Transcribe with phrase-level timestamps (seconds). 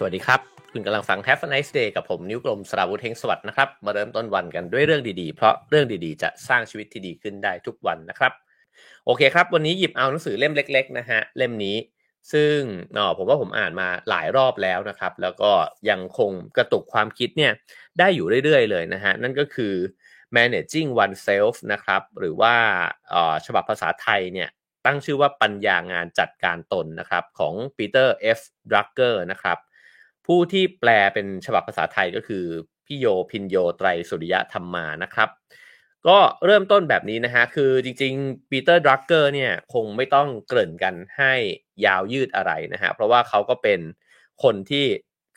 [0.00, 0.40] สวัสดีครับ
[0.72, 8.32] คุณกำลังฟัง Have a nice day กับผมนิ้วกลมสราวุธเฮงสวัสดนะครับ มาเริ่มต้นวันกันด้วยเรื่องดีๆ เพราะเรื่องดีๆ จะสร้างชีวิตที่ดีขึ้นได้ทุกวันนะครับ
[9.06, 11.76] โอเคครับ วันนี้หยิบเอาหนังสือเล่มเล็ก ๆ นะฮะ เล่มนี้
[12.32, 12.58] ซึ่ง
[12.96, 15.50] อ๋อผมว่าผมอ่านมาหลายรอบแล้วนะครับ แล้วก็
[15.90, 17.52] ยังคงกระตุกความคิดเนี่ย
[17.98, 19.74] ได้อยู่เรื่อยๆ เลยนะฮะ นั่นก็คือ
[20.36, 22.54] managing oneself นะครับ หรือว่า
[23.46, 24.48] ฉบับภาษาไทยเนี่ย
[24.86, 28.40] ตั้งชื่อว่าปัญญางานจัดการตนนะครับของปีเตอร์ F.
[28.70, 29.58] Drucker นะครับ
[30.28, 32.44] ผู้ที่แปลเป็นฉบับภาษาไทยก็คือ
[32.86, 35.28] พี่โยพินโยไตรสุริยะธรรมานะครับ
[36.06, 41.34] ก็เริ่มต้นแบบนี้นะฮะคือจริงๆปีเตอร์ดรักเกอร์เนี่ยคงไม่ต้องเกริ่นกันให้
[41.86, 43.80] ยาวยืดอะไรนะฮะเพราะว่าเขาก็เป็น
[44.42, 44.86] คนที่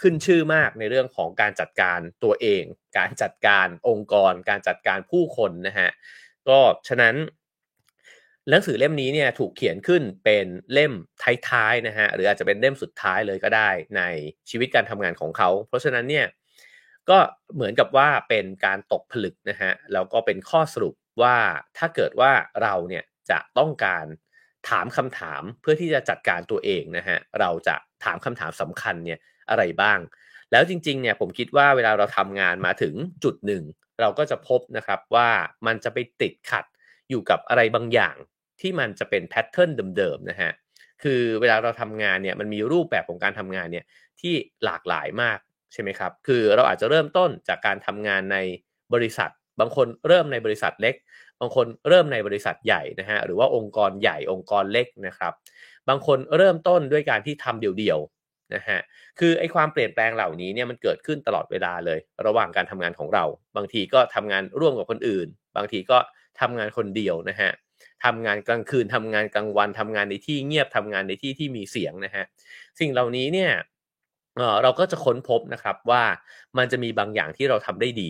[0.02, 2.64] ขึ้นชื่อมากในเรื่องของการจัดการตัวเอง
[2.98, 5.90] การจัดการองค์กร การจัดการผู้คนนะฮะ
[6.50, 7.16] ก็ฉะนั้น
[8.50, 10.94] หนังสือเล่มนี้เนี่ยถูกเขียนขึ้นเป็นเล่ม
[11.50, 14.02] ท้ายๆนะฮะหรืออาจจะเป็นเล่มสุดท้ายเลยก็ได้ใน
[14.50, 16.26] ชีวิตการทำงานของเขา เพราะฉะนั้นเนี่ย
[17.10, 17.18] ก็
[17.56, 21.38] เหมือนกับว่าเป็นการตกผลึกนะฮะแล้วก็เป็นข้อสรุปว่า
[21.78, 22.32] ถ้าเกิดว่า
[22.62, 24.06] เราเนี่ยจะต้องการ
[24.70, 29.20] ถามคำถามเพื่อที่จะจัดการตัวเองนะฮะเราจะถามคำถามสำคัญเนี่ย
[29.50, 30.00] อะไรบ้าง
[30.52, 33.64] แล้วจริงๆเนี่ยผมคิดว่าเวลาเราทำงานมาถึงจุดหนึ่ง
[34.02, 35.30] เราก็จะพบนะครับว่า
[35.66, 36.66] มันจะไปติดขัด
[37.10, 38.16] อยู่กับอะไรบางอย่าง
[38.62, 40.52] ที่มันจะเป็นแพทเทิร์นเดิมๆนะฮะ
[41.04, 43.86] คือเวลาเราทำงานเนี่ยมันมีรูปแบบของการทำงานเนี่ย
[44.22, 44.34] ที่
[44.66, 45.40] หลากหลายมาก
[45.74, 48.38] ใช่ไหมครับคือเราอาจจะเริ่มต้นจากการทำงานใน
[48.94, 50.96] บริษัท บางคนเริ่มในบริษัทเล็ก
[51.40, 55.34] บางคนเริ่มในบริษัทใหญ่นะฮะหรือว่าองค์กรใหญ่องค์กรเล็กนะครับ
[55.90, 58.80] บางคนเริ่มต้นด้วยการที่ทำเดี่ยวๆนะฮะ
[59.20, 65.28] คือไอ้ความเปลี่ยนแปลงเหล่านี้เนี่ยมันเกิดขึ้นตลอดเวลาเลย ระหว่างการทำงานของเรา บางทีก็ทำงานร่วมกับคนอื่น
[65.58, 65.98] บางทีก็
[66.40, 67.50] ทำงานคนเดียวนะฮะ
[68.06, 72.26] ทำงานกลางคืนทำงานกลางวันทำงานในที่เงียบทำงานในที่ที่มีเสียงนะฮะ
[72.80, 73.52] สิ่งเหล่านี้เนี่ย
[74.64, 76.04] เราก็จะค้นพบนะครับว่า
[76.58, 78.10] มันจะมีบางอย่างที่เราทำได้ดี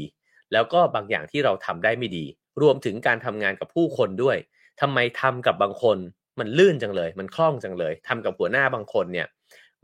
[0.54, 2.26] แล้วก็บางอย่างที่เราทำได้ไม่ดี
[2.62, 4.38] รวมถึงการทำงานกับผู้คนด้วย
[4.82, 5.98] ทำไมทำกับบางคน
[6.40, 9.28] มันลื่นจังเลย มันคล่องจังเลยทำกับหัวหน้าบางคนเนี่ย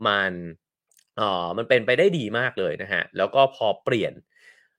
[0.06, 0.32] มัน
[1.20, 4.12] อ๋อมันเป็นไปได้ดีมากเลยนะฮะแล้วก็พอเปลี่ยน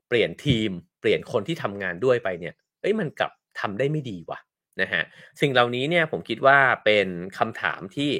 [0.08, 0.70] เปลี่ยนทีม
[1.02, 4.40] เปลี่ยนคนที่ทำงานด้วยไปเนี่ยเอ้ยมันกลับทำได้ไม่ดีว่ะ
[4.82, 5.04] นะฮะ
[5.42, 7.08] สิ่งเหล่านี้เนี่ยผมคิดว่าเป็น
[7.38, 8.12] คำถามที่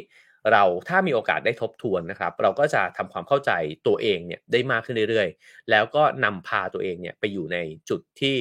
[0.52, 3.52] เราถ้ามีโอกาสได้ทบทวนนะครับ เราก็จะทำความเข้าใจ
[3.88, 7.58] ตัวเองเนี่ยได้มากขึ้นเรื่อยๆ แล้วก็นำพาตัวเองเนี่ยไปอยู่ใน
[7.90, 8.38] จุดที่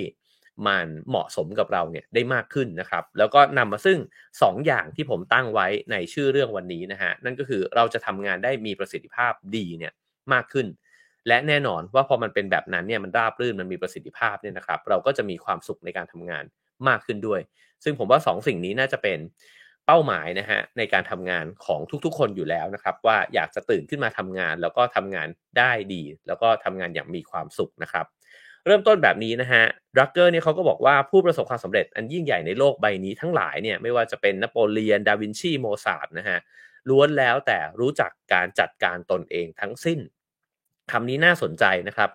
[0.67, 3.99] มันเหมาะสมกับเราเนี่ยได้มากขึ้นนะครับ แล้วก็นำมาซึ่ง
[4.43, 9.93] 2 อย่างที่ผมตั้งไว้ในชื่อเรื่องวันนี้นะฮะนั่นก็คือเราจะทำงานได้มีประสิทธิภาพดีเนี่ย
[10.33, 10.67] มากขึ้น
[11.29, 16.45] และแน่นอนว่าพอมันเป็นแบบนั้นเนี่ยมันราบรื่นมันมีประสิทธิภาพเนี่ยนะครับ เราก็จะมีความสุขในการทำงาน
[16.89, 17.41] มากขึ้นด้วย
[17.85, 19.19] ซึ่งผมว่า2สสิ่งนี้น่าจะเป็น
[19.87, 25.29] เป้าหมายนะฮะในการทำงานของทุกๆ คนอยู่แล้วนะครับ ว่าอยากจะตื่นขึ้นมาทำงาน แล้วก็ทำงาน
[25.59, 28.07] ได้ดี แล้วก็ทำงานอย่างมีความสุขนะครับ
[28.67, 29.65] เริ่มต้นแบบนี้นะฮะ
[29.97, 36.39] ดรักเกอร์เนี่ยเขาก็บอกว่าผู้ประสบความสำเร็จอันยิ่งใหญ่ในโลกใบนี้ทั้งหลายเนี่ยไม่ว่าจะเป็นนโปเลียน ดาวินชีโมซาร์นะฮะ
[36.89, 40.01] ล้วนแล้วแต่รู้จักการจัดการตนเองทั้งสิ้น
[40.93, 42.11] คำนี้น่าสนใจนะครับ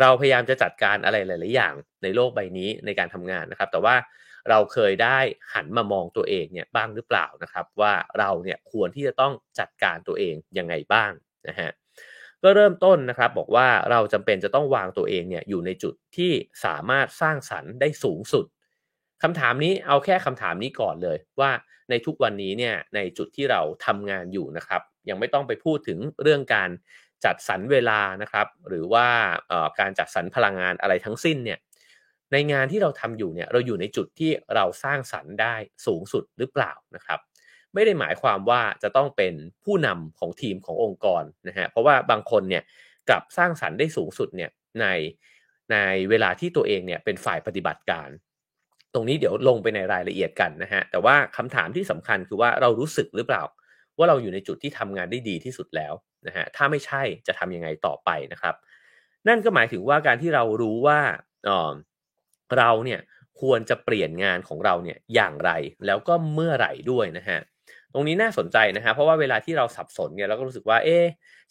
[0.00, 3.94] เราพยายามจะจัดการอะไรหลาย ๆ อย่างในโลกใบนี้ในการทำงานนะครับ แต่ว่า
[4.50, 5.18] เราเคยได้
[5.54, 11.12] หันมามองตัวเองเนี่ยบ้างหรือเปล่านะครับ ว่าเราเนี่ยควรที่จะต้องจัดการตัวเองยังไงบ้าง
[11.48, 11.70] นะฮะ
[12.42, 16.32] ก็เริ่มต้นนะครับบอกว่าเราจำเป็นจะต้องวางตัวเองเนี่ยอยู่ในจุดที่
[16.64, 18.46] สามารถสร้างสรรค์ได้สูงสุด
[19.22, 21.50] คำถามนี้เอาแค่คำถามนี้ก่อนเลยว่า
[21.90, 26.70] ในทุกวันนี้เนี่ยในจุดที่เราทำงานอยู่นะครับ ยังไม่ต้องไปพูดถึงเรื่องการ
[27.24, 29.06] จัดสรรเวลานะครับ หรือว่า
[29.80, 31.58] การจัดสรรพลังงานอะไรทั้งสิ้นเนี่ย
[32.32, 35.54] ในงานที่เราทำอยู่เนี่ยเราอยู่ในจุดที่เราสร้างสรรค์ได้
[35.86, 37.20] สูงสุดหรือเปล่านะครับ
[37.74, 39.34] ไม่ได้หมายความว่าจะต้องเป็น
[39.64, 42.62] ผู้นำของทีมขององค์กรนะฮะเพราะว่าบางคนเนี่ย
[43.08, 44.50] กลับสร้างสรรค์ได้สูงสุดเนี่ย
[44.80, 44.86] ใน
[45.72, 45.76] ใน
[46.10, 48.08] เวลาที่ตัวเองเนี่ยเป็นฝ่ายปฏิบัติการ
[48.94, 53.42] ตรงนี้เดี๋ยวลงไปในรายละเอียดกันนะฮะแต่ว่าคำถามที่สำคัญคือว่าเรารู้สึกหรือเปล่า
[53.98, 55.92] ว่าเราอยู่ในจุดที่ทำงานได้ดีที่สุดแล้ว
[56.26, 58.54] นะฮะถ้าไม่ใช่จะทํำยังไงต่อไปนะครับ
[59.28, 61.00] นั่นก็หมายถึงว่าการที่เรารู้ว่า
[62.56, 63.00] เราเนี่ย
[63.40, 65.50] ควรจะเปลี่ยนงานของเราเนี่ยอย่างไร
[65.86, 67.40] แล้วก็เมื่อไหร่ด้วยนะฮะ
[67.92, 71.04] ตรงนี้น่าสนใจนะฮะเพราะว่าเวลาที่เราสับสนเนี่ยเราก็รู้สึกว่าเอ๊ะ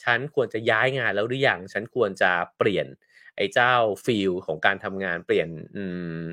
[0.04, 2.88] ฉันควรจะย้ายงานแล้วหรือยังฉันควรจะเปลี่ยน
[3.38, 3.74] ไอ้เจ้า
[4.06, 5.84] ฟิลของการทำงานเปลี่ยนอื
[6.22, 6.24] ม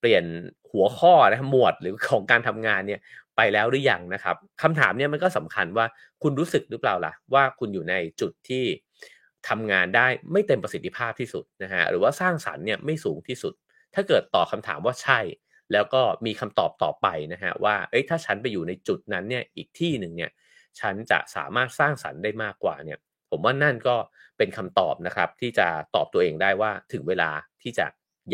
[0.00, 0.24] เปลี่ยน
[0.72, 3.00] หัวข้อนะหมวดหรือของการทำงานเนี่ย
[3.36, 5.86] ไปแล้วหรือยังนะครับคำถามเนี่ยมันก็สำคัญว่า
[6.22, 8.64] คุณรู้สึกหรือเปล่าล่ะว่าคุณอยู่ในจุดที่
[9.48, 13.54] ทำงานได้ไม่เต็มประสิทธิภาพที่สุดนะฮะหรือว่าสร้างสรรค์เนี่ยไม่สูงที่สุด
[13.96, 15.20] ถ้าเกิดตอบคาถามว่าใช่
[15.72, 20.30] แล้วก็มีคำตอบต่อไปนะฮะว่าเอ้ยถ้าฉันไปอยู่ในจุดนั้นเนี่ยอีกที่หนึ่งเนี่ย
[20.80, 22.98] ฉันจะสามารถสร้างสรรค์ได้มากกว่าเนี่ย
[23.30, 23.96] ผมว่านั่นก็
[24.38, 27.30] เป็นคำตอบนะครับที่จะตอบตัวเองได้ว่าถึงเวลา
[27.62, 27.86] ที่จะ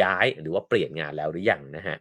[0.02, 1.96] ย้ายหรือว่าเปลี่ยนงานแล้วหรือยังนะฮะ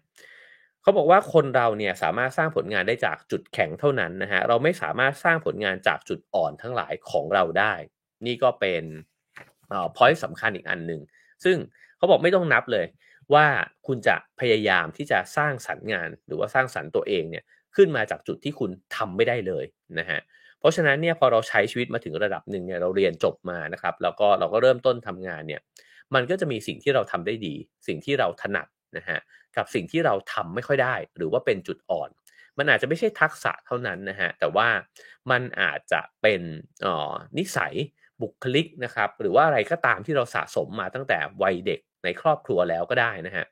[0.82, 7.74] เขาบอกว่าคนเราเนี่ยสามารถสร้างผลงานได้จากจุดแข็งเท่านั้นนะฮะเราไม่สามารถสร้างผลงานจากจุดอ่อนทั้งหลายของเราได้
[8.26, 8.84] นี่ก็เป็น
[9.70, 11.02] เอ่อ point สำคัญอีกอันหนึ่ง
[11.44, 11.58] ซึ่ง
[11.98, 12.86] เขาบอกไม่ต้องนับเลย
[13.34, 13.48] ว่า
[13.88, 17.44] คุณจะพยายามที่จะสร้างสรรค์งาน หรือว่าสร้างสรรค์ตัวเองเนี่ย
[17.76, 19.66] ขึ้นมาจากจุดที่คุณทำไม่ได้เลย
[20.00, 20.20] นะฮะ
[20.60, 25.62] เพราะฉะนั้นเนี่ยพอเราใช้ชีวิตมาถึงระดับหนึ่งเนี่ยเราเรียนจบมานะครับแล้วก็เราก็เริ่มต้นทำงานเนี่ย
[26.16, 27.56] มันก็จะมีสิ่งที่เราทำได้ดี
[27.88, 28.68] สิ่งที่เราถนัด
[28.98, 29.20] นะฮะ
[29.58, 32.10] กับสิ่งที่เราทำไม่ค่อยได้ หรือว่าเป็นจุดอ่อน
[32.58, 34.68] มันอาจจะไม่ใช่ทักษะเท่านั้นนะฮะแต่ว่า
[35.32, 36.42] มันอาจจะเป็น
[36.86, 37.74] อ๋อนิสัย
[38.22, 43.46] บุคลิกนะครับหรือว่าอะไรก็ตามที่เราสะสมมาตั้งแต่วัยเด็ก ในครอบครัวแล้วก็ได้นะฮะ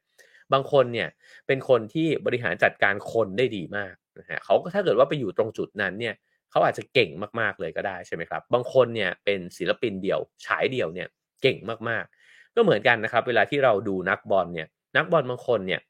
[0.54, 1.10] บางคนเนี่ย
[1.48, 6.16] เป็นคนที่บริหารจัดการคนได้ดีมากนะฮะเขาก็ถ้าเกิดว่าไปอยู่ตรงจุดนั้นเนี่ย
[6.52, 7.10] เขาอาจจะเก่ง
[7.40, 11.08] มากๆเลยก็ได้ใช่ไหมครับ บางคนเนี่ยเป็นศิลปินเดี่ยวฉายเดี่ยวเนี่ย
[11.42, 11.58] เก่ง
[11.90, 14.68] มากๆ ก็เหมือนกันนะครับ เวลาที่เราดูนักบอลเนี่ย
[14.98, 15.82] นักบอลบางคนเนี่ย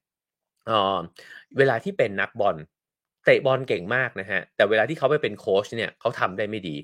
[0.67, 0.99] เออ
[1.57, 2.55] เวลาที่เป็นนักบอล
[3.25, 6.75] เตะบอลเก่งมากนะฮะแต่เวลาที่เขาไปเป็นโค้ชเนี่ยเขาทำได้ไม่ดี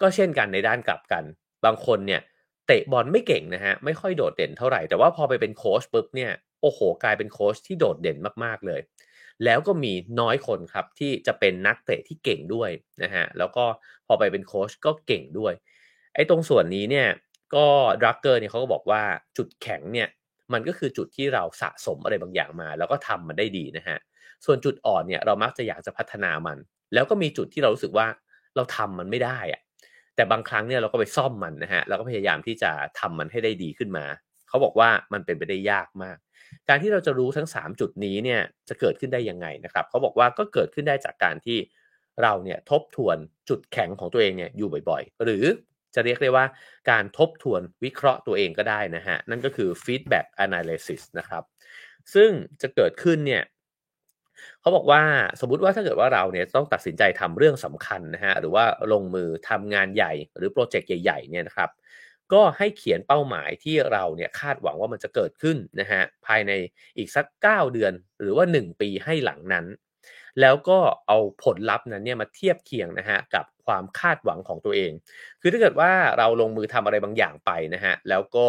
[0.00, 1.24] ก็เช่นกันในด้านกลับกัน
[1.64, 2.20] บางคนเนี่ย
[2.66, 6.32] เตะบอลไม่เก่งนะฮะไม่ค่อยโดดเด่นเท่าไหร่ แต่ว่าพอไปเป็นโค้ชปุ๊บเนี่ย
[6.62, 8.80] โอ้โหกลายเป็นโค้ชที่โดดเด่นมากๆเลย
[9.44, 12.70] แล้วก็มีน้อยคนครับที่จะเป็นนักเตะที่เก่งด้วย
[13.02, 13.64] นะฮะแล้วก็
[14.06, 15.52] พอไปเป็นโค้ชก็เก่งด้วย
[16.14, 17.08] ไอ้ตรงส่วนนี้เนี่ย
[17.54, 17.66] ก็
[18.02, 19.02] ดรักเกอร์เนี่ยเขาก็บอกว่า
[19.36, 20.08] จุดแข็งเนี่ย
[20.52, 23.98] มันก็คือจุดที่เราสะสมอะไรบางอย่างมา แล้วก็ทำมันได้ดีนะฮะ
[24.44, 26.58] ส่วนจุดอ่อนเนี่ยเรามักจะอยากจะพัฒนามัน
[26.94, 28.06] แล้วก็มีจุดที่เรารู้สึกว่า
[28.56, 29.60] เราทำมันไม่ได้อะ
[30.16, 32.70] แต่บางครั้งเนี่ยเราก็ไปซ่อมมันนะฮะเราก็พยายามที่จะ
[33.00, 34.04] ทำมันให้ได้ดีขึ้นมา
[34.48, 36.16] เขาบอกว่ามันเป็นไปได้ยากมาก
[36.68, 41.58] การที่เราจะรู้ทั้ง 3 จุดนี้เนี่ยจะเกิดขึ้นได้ยังไงนะครับเขาบอกว่าก็เกิดขึ้นได้จากการที่
[42.22, 43.16] เราเนี่ยทบทวน
[43.48, 45.44] จุดแข็งของตัวเองเนี่ยอยู่บ่อยๆ หรือ
[45.94, 46.44] จะเรียกได้ว่า
[46.90, 51.42] การทบทวนวิเคราะห์ตัวเองก็ได้นะฮะ นั่นก็คือ feedback analysis นะครับ
[52.14, 52.30] ซึ่ง
[52.62, 53.42] จะเกิดขึ้นเนี่ย
[54.60, 55.02] เขาบอกว่า
[55.40, 61.70] สมมติว่าถ้าเกิดว่าเราเนี่ยต้องตัดสินใจทำเรื่องสำคัญนะฮะหรือว่าลงมือทำงานใหญ่หรือโปรเจกต์ใหญ่ๆเนี่ยนะครับ
[62.32, 66.52] ก็ให้เขียนเป้าหมายที่เราเนี่ยคาดหวังว่ามันจะเกิดขึ้นนะฮะภายใน
[66.98, 69.66] อีกสัก 9 เดือน หรือว่า 1 ปีให้หลังนั้น
[70.40, 74.92] แล้วก็เอาผลลัพธ์นั้นเนี่ยมาเทียบเคียงนะฮะกับความคาดหวังของตัวเอง
[75.40, 78.46] คือถ้าเกิดว่าเราลงมือทำอะไรบางอย่างไปนะฮะแล้วก็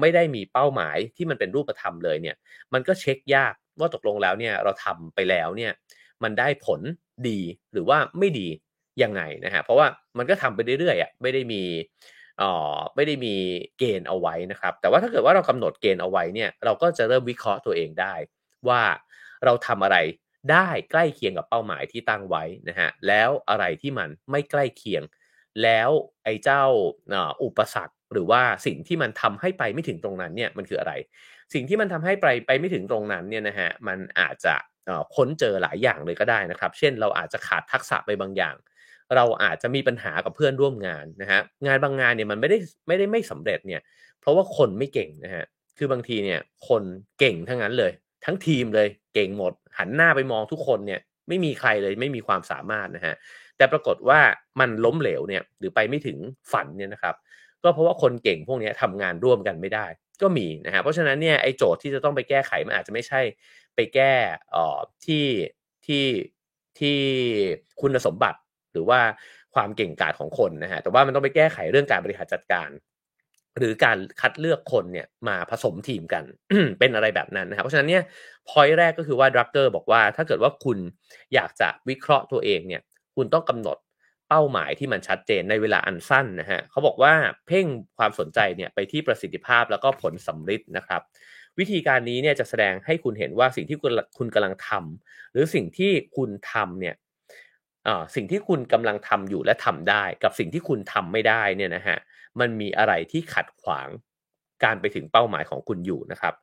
[0.00, 2.36] ไม่ได้มีเป้าหมายที่มันเป็นรูปธรรมเลยเนี่ย
[2.72, 5.72] มันก็เช็คยาก ว่าตกลงแล้วเนี่ยเราทำไปแล้วเนี่ย
[6.22, 6.80] มันได้ผล
[7.28, 7.40] ดี
[7.72, 8.48] หรือว่าไม่ดี
[9.02, 9.86] ยังไงนะฮะเพราะว่า
[10.18, 11.62] มันก็ทำไปเรื่อยๆอะไม่ได้มี
[12.42, 13.34] อ๋อไม่ได้มี
[13.78, 18.14] เกณฑ์เอาไว้นะครับ แต่ว่าถ้าเกิดว่าเรากำหนดเกณฑ์เอาไว้เนี่ยเราก็จะเริ่มวิเคราะห์ตัวเองได้
[18.68, 18.82] ว่า
[19.44, 19.96] เราทำอะไร
[20.52, 25.02] ได้ใกล้เคียงกับเป้าหมายที่ตั้งไว้นะฮะแล้วอะไรที่มันไม่ใกล้เคียง
[25.62, 25.90] แล้ว
[26.24, 26.62] ไอ้เจ้า
[27.44, 30.92] อุปสรรคหรือว่าสิ่งที่มันทำให้ไปไม่ถึงตรงนั้นเนี่ยมันคืออะไร
[31.54, 34.54] สิ่งที่มันทำให้ไปไปไม่ถึงตรงนั้นเนี่ยนะฮะมันอาจจะ
[35.16, 38.56] ค้นเจอหลายอย่างเลยก็ได้นะครับ เช่นเราอาจจะขาดทักษะไปบางอย่าง
[39.16, 42.58] เราอาจจะมีปัญหากับเพื่อนร่วมงานนะฮะงานบางงานเนี่ยมันไม่ได้
[42.88, 43.80] ไม่ได้ไม่สำเร็จเนี่ย
[44.20, 45.44] เพราะว่าคนไม่เก่งนะฮะ
[45.78, 46.82] คือบางทีเนี่ยคน
[47.18, 47.92] เก่งทั้งนั้นเลย
[48.24, 53.14] ทั้งทีมเลยเก่งหมด หันหน้าไปมองทุกคนเนี่ยไม่มีใครเลยไม่มีความสามารถนะฮะ
[53.56, 54.20] แต่ปรากฏว่า
[54.60, 56.18] มันล้มเหลวเนี่ยหรือไปไม่ถึง
[56.52, 57.14] ฝันเนี่ยนะครับ
[57.62, 59.86] ก็เพราะว่าคนเก่งพวกนี้ทำงานร่วมกันไม่ได้
[60.22, 63.20] ก็มีนะฮะเพราะฉะนั้นเนี่ยไอ้โจทย์ที่จะต้องไปแก้ไขมันอาจจะไม่ใช่
[63.74, 64.12] ไปแก้
[64.54, 65.24] อ่อที่
[65.86, 66.04] ที่
[66.78, 66.98] ที่
[67.80, 68.38] คุณสมบัติ
[68.72, 69.00] หรือว่า
[69.54, 72.70] ความเก่งกาจของคนนะฮะแต่ว่ามันต้องไปแก้ไขเรื่องการบริหารจัดการ
[73.58, 76.24] หรือการคัดเลือกคนเนี่ยมาผสมทีมกัน
[76.78, 78.02] เป็นอะไรแบบนั้นนะครับเพราะฉะนั้นเนี่ย
[78.48, 80.78] พอยแรกก็คือว่าดรักเกอร์บอกว่าถ้าเกิดว่าคุณ
[81.34, 82.82] อยากจะวิเคราะห์ตัวเองเนี่ย
[83.16, 83.76] คุณต้องกำหนด
[84.28, 87.12] เป้าหมายที่มันชัดเจนในเวลาอันสั้นนะฮะเขาบอกว่า
[87.46, 87.66] เพ่ง
[87.98, 91.02] ความสนใจเนี่ยไปที่ประสิทธิภาพแล้วก็ผลสำฤทธิ์นะครับ
[91.58, 96.94] วิธีการนี้เนี่ยจะแสดงให้คุณเห็นว่าสิ่งที่คุณคุณกำลังทำหรือสิ่งที่คุณทำเนี่ย
[98.14, 101.98] สิ่งที่คุณกำลังทำอยู่และทำได้ กับสิ่งที่คุณทำไม่ได้เนี่ยนะฮะ
[102.40, 103.88] มันมีอะไรที่ขัดขวาง
[104.64, 106.34] การไปถึงเป้าหมายของคุณอยู่นะครับ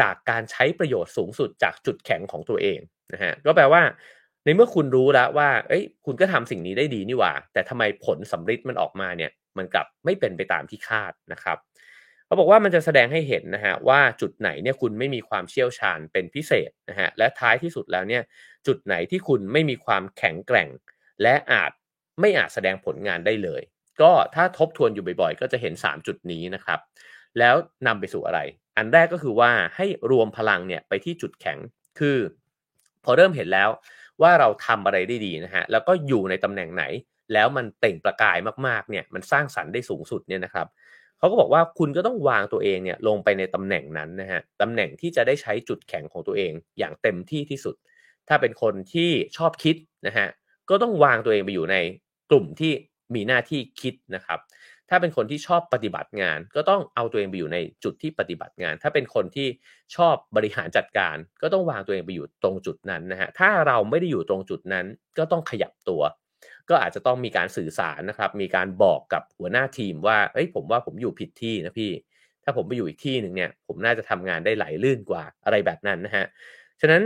[0.00, 2.78] จากการใช้ประโยชน์สูงสุดจากจุดแข็งของตัวเอง
[3.12, 3.82] นะฮะก็แปลว่า
[4.44, 11.58] ในเมื่อคุณรู้แล้วว่า เอ้ย คุณก็ทำสิ่งนี้ได้ดีนี่หว่า แต่ทำไมผลสำฤทธิ์มันออกมาเนี่ย มันกลับไม่เป็นไปตามที่คาดนะครับ
[12.26, 18.22] เขาบอกว่ามันจะแสดงให้เห็นนะฮะว่าจุดไหนเนี่ยคุณไม่มีความเชี่ยวชาญเป็นพิเศษนะฮะ และท้ายที่สุดแล้วเนี่ย
[18.66, 20.68] จุดไหนที่คุณไม่มีความแข็งแกร่ง
[21.22, 21.70] และอาจ
[22.20, 23.62] ไม่อาจแสดงผลงานได้เลย
[24.00, 26.78] ก็ถ้าทบทวนอยู่บ่อยๆ ก็จะเห็น 3 จุดนี้นะครับ
[27.38, 27.54] แล้ว
[27.86, 28.40] นำไปสู่อะไร
[28.76, 31.58] อันแรกก็คือว่าให้รวมพลังเนี่ยไปที่จุดแข็ง
[31.98, 32.18] คือ
[33.04, 33.70] พอเริ่มเห็นแล้ว
[34.22, 36.84] ว่าเราทำอะไรได้ดีนะฮะแล้วก็อยู่ในตำแหน่งไหน
[37.32, 40.66] แล้วมันเปล่งประกายมากๆเนี่ยมันสร้างสรรค์ได้สูงสุดเนี่ยนะครับ
[41.18, 47.74] เขาก็บอกว่าคุณก็ต้องวางตัวเองเนี่ยลงไปในตำแหน่งนั้นนะฮะตำแหน่งที่จะได้ใช้จุดแข็งของตัวเองอย่างเต็มที่ที่สุด
[48.28, 50.28] ถ้าเป็นคนที่ชอบคิดนะฮะ
[50.68, 51.76] ก็ต้องวางตัวเองไปอยู่ใน
[52.30, 52.72] กลุ่มที่
[53.14, 54.38] มีหน้าที่คิดนะครับ
[54.90, 59.48] ถ้าเป็นคนที่ชอบปฏิบัติงาน ก็ต้องเอาตัวเองไปอยู่ในจุดที่ปฏิบัติงาน ถ้าเป็นคนที่
[59.96, 64.86] ชอบบริหารจัดการ ก็ต้องวางตัวเองไปอยู่ตรงจุดนั้นนะฮะถ้าเราไม่ได้อยู่ตรงจุดนั้น
[65.18, 66.02] ก็ต้องขยับตัว
[66.68, 71.90] ก็อาจจะต้องมีการสื่อสารนะครับ มีการบอกกับหัวหน้าทีมว่าเอ้ยผมว่าผมอยู่ผิดที่นะพี่
[72.44, 76.26] ถ้าผมไปอยู่อีกที่หนึ่งเนี่ย ผมน่าจะทำงานได้ไหลลื่นกว่าอะไรแบบนั้นนะฮะ
[76.80, 77.02] ฉะนั้น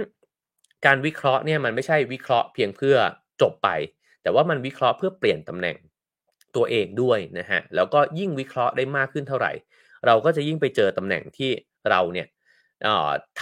[0.87, 2.97] การวิเคราะห์เนี่ยมันไม่ใช่วิเคราะห์เพียงเพื่อ
[3.43, 3.69] จบไป
[4.23, 5.77] แต่ว่ามันวิเคราะห์เพื่อเปลี่ยนตำแหน่ง
[6.57, 9.53] ตัวเองด้วยนะฮะแล้วก็ยิ่งวิเคราะห์ได้มากขึ้นเท่าไหร่
[10.07, 11.51] เราก็จะยิ่งไปเจอตำแหน่งที่
[11.91, 12.27] เราเนี่ย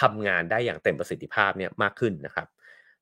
[0.01, 2.47] ทำงานได้อย่างเต็มประสิทธิภาพเนี่ยมากขึ้นนะครับ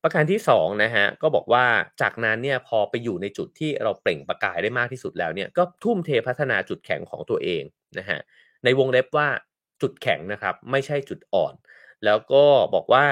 [0.03, 1.65] ประการที่2นะฮะก็บอกว่า
[2.03, 7.63] จากนั้นเนี่ยพอไปอยู่ในจุดที่เราเปล่งประกายได้มากที่สุดแล้วเนี่ยก็ทุ่มเทพัฒนาจุดแข็งของตัวเอง
[7.99, 8.19] นะฮะ
[8.65, 9.29] ในวงเล็บว่า
[9.83, 11.55] จุดแข็งนะครับไม่ใช่จุดอ่อน
[12.05, 12.45] แล้วก็
[12.75, 13.05] บอกว่า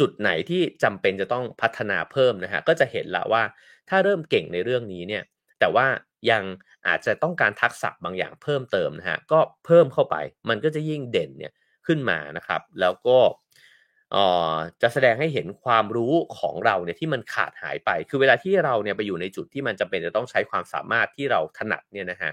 [0.00, 3.42] จุดไหนที่จำเป็นจะต้องพัฒนาเพิ่มนะฮะก็จะเห็นละว่า
[3.88, 5.22] ถ้าเริ่มเก่งในเรื่องนี้เนี่ย
[5.60, 5.86] แต่ว่า
[6.30, 6.44] ยัง
[6.86, 10.16] อาจจะต้องการทักษะบางอย่างเพิ่มเติมนะฮะก็เพิ่มเข้าไป
[10.48, 11.52] มันก็จะยิ่งเด่นเนี่ย
[11.86, 13.18] ขึ้นมานะครับ แล้วก็
[14.82, 22.32] จะแสดงให้เห็นความรู้ของเราเนี่ยที่มันขาดหายไป คือเวลาที่เราเนี่ยไปอยู่ในจุดที่มันจำเป็นจะต้องใช้ความสามารถที่เราถนัดเนี่ยนะฮะ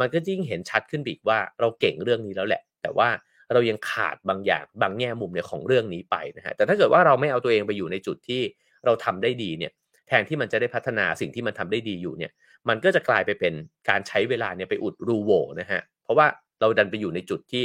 [0.00, 3.08] มันก็ยิ่งเห็นชัดขึ้นอีกว่าเราเก่งเรื่องนี้แล้วแหละ แต่ว่า
[3.52, 8.42] เรายังขาดบางอย่างบางแง่มุมเนี่ยของเรื่องนี้ไปนะฮะแต่ถ้าเกิดว่าเราไม่เอาตัวเองไปอยู่ในจุดที่
[8.84, 9.72] เราทำได้ดีเนี่ย
[10.10, 12.32] แทนที่มันจะได้พัฒนาสิ่งที่มันทำได้ดีอยู่เนี่ย
[12.68, 13.54] มันก็จะกลายไปเป็น
[13.88, 16.26] การใช้เวลาเนี่ยไปอุดรูโวนะฮะ เพราะว่า
[16.60, 17.64] เราดันไปอยู่ในจุดที่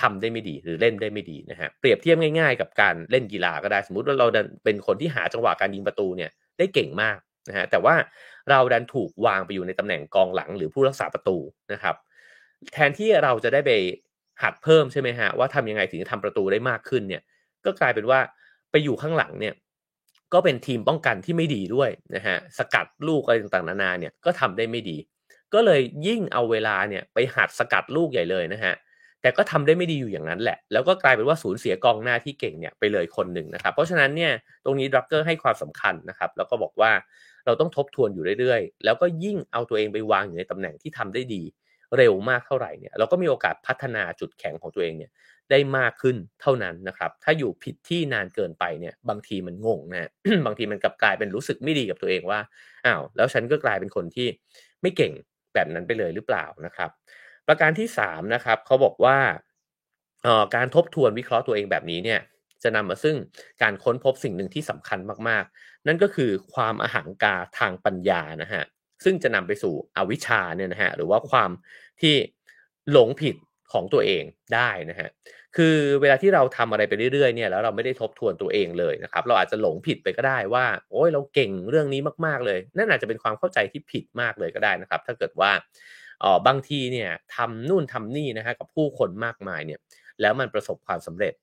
[0.00, 7.94] ทำได้ไม่ดีหรือเล่นได้ไม่ดีนะฮะ เปรียบเทียบง่ายๆ กับการเล่นกีฬาก็ได้ สมมุติว่าเราดันเป็นคนที่หาจังหวะการยิงประตูเนี่ยได้เก่งมากนะฮะ แต่ว่า
[8.50, 11.36] เราดันถูกวางไปอยู่ในตำแหน่งกองหลังหรือผู้รักษาประตู
[11.72, 11.94] นะครับ
[12.72, 13.70] แทนที่เราจะได้ไป
[14.42, 17.22] หัดเพิ่มใช่ไหมฮะว่าทำยังไงถึงจะทำประตูได้มากขึ้นเนี่ย
[17.64, 18.20] ก็กลายเป็นว่า
[18.70, 19.54] ไปอยู่ข้างหลังเนี่ย
[20.32, 24.96] ก็เป็นทีมป้องกันที่ไม่ดีด้วยนะฮะสกัดลูกอะไรต่างๆนานาเนี่ยก็ทำได้ไม่ดี
[25.54, 28.74] ก็เลยยิ่งเอาเวลาเนี่ยไปหัดสกัดลูกใหญ่เลยนะฮะ
[29.22, 34.32] แต่ก็ทำได้ไม่ดีอยู่อย่างนั้นแหละ แล้วก็กลายเป็นว่าสูญเสียกองหน้าที่เก่งเนี่ยไปเลยคนหนึ่งนะครับ เพราะฉะนั้นเนี่ย
[34.64, 36.92] ตรงนี้ดรักเกอร์ให้ความสำคัญนะครับ แล้วก็บอกว่า
[37.46, 41.42] เราต้องทบทวนอยู่เรื่อยๆ แล้วก็ยิ่งเอาตัวเองไปวางอยู่ในตำแหน่งที่ทำได้ดี
[41.96, 45.10] เร็วมากเท่าไหร่เนี่ยเราก็มีโอกาสพัฒนาจุดแข็งของตัวเองเนี่ย
[45.50, 50.10] ได้มากขึ้นเท่านั้นนะครับ ถ้าอยู่ผิดที่นานเกินไปเนี่ย บางทีมันงงนะ
[50.46, 52.40] บางทีมันกลับกลายเป็นรู้สึกไม่ดีกับตัวเองว่า
[52.86, 54.28] อ้าวแล้วฉันก็กลายเป็นคนที่
[54.82, 55.12] ไม่เก่ง
[55.54, 56.90] แบบนั้นไปเลยหรือเปล่านะครับ
[57.48, 59.18] ประการที่3นะครับเขาบอกว่า
[60.54, 62.20] การทบทวนวิเคราะห์ตัวเองแบบนี้เนี่ย
[62.62, 63.16] จะนำมาซึ่ง
[63.62, 68.64] การค้นพบสิ่งหนึ่งที่สำคัญมากๆ นั่นก็คือความอหังการทางปัญญานะฮะ
[69.04, 71.50] ซึ่งจะนำไปสู่อวิชชาเนี่ยนะฮะหรือว่าความ
[72.00, 72.14] ที่
[72.92, 73.36] หลงผิด
[73.72, 74.24] ของตัวเอง
[74.54, 75.08] ได้นะฮะ
[75.56, 85.50] คือเวลาที่เราทำอะไรไปเรื่อยๆเนี่ยแล้วเราไม่ได้ทบทวนตัวเองเลยนะครับ เราอาจจะหลงผิดไปก็ได้ว่า โอ้ยเราเก่งเรื่องนี้มากๆเลย นั่นอาจจะเป็นความเข้าใจที่ผิดมากเลยก็ได้นะครับ ถ้าเกิดว่า
[86.22, 89.80] อ๋อบางทีเนี่ยทำนู่นทำนี่นะฮะกับผู้คนมากมายเนี่ย
[90.20, 91.34] แล้วมันประสบความสำเร็จ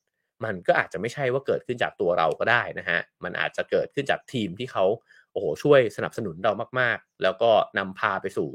[0.46, 4.86] มันก็อาจจะไม่ใช่ว่าเกิดขึ้นจากตัวเราก็ได้นะฮะมันอาจจะเกิดขึ้นจากทีมที่เขา
[5.32, 8.50] โอ้โหช่วยสนับสนุนเรามากๆ แล้วก็นำพาไปสู่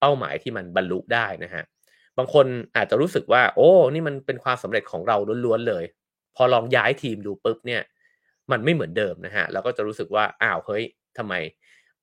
[0.00, 1.64] เป้าหมายที่มันบรรลุได้นะฮะ
[2.18, 5.84] บางคนอาจจะรู้สึกว่า โอ้ นี่มันเป็นความสำเร็จของเราล้วนๆเลย
[6.36, 7.82] พอลองย้ายทีมดูปุ๊บเนี่ย
[8.50, 10.84] มันไม่เหมือนเดิมนะฮะ แล้วก็จะรู้สึกว่า อ้าว เฮ้ย
[11.18, 11.34] ทำไม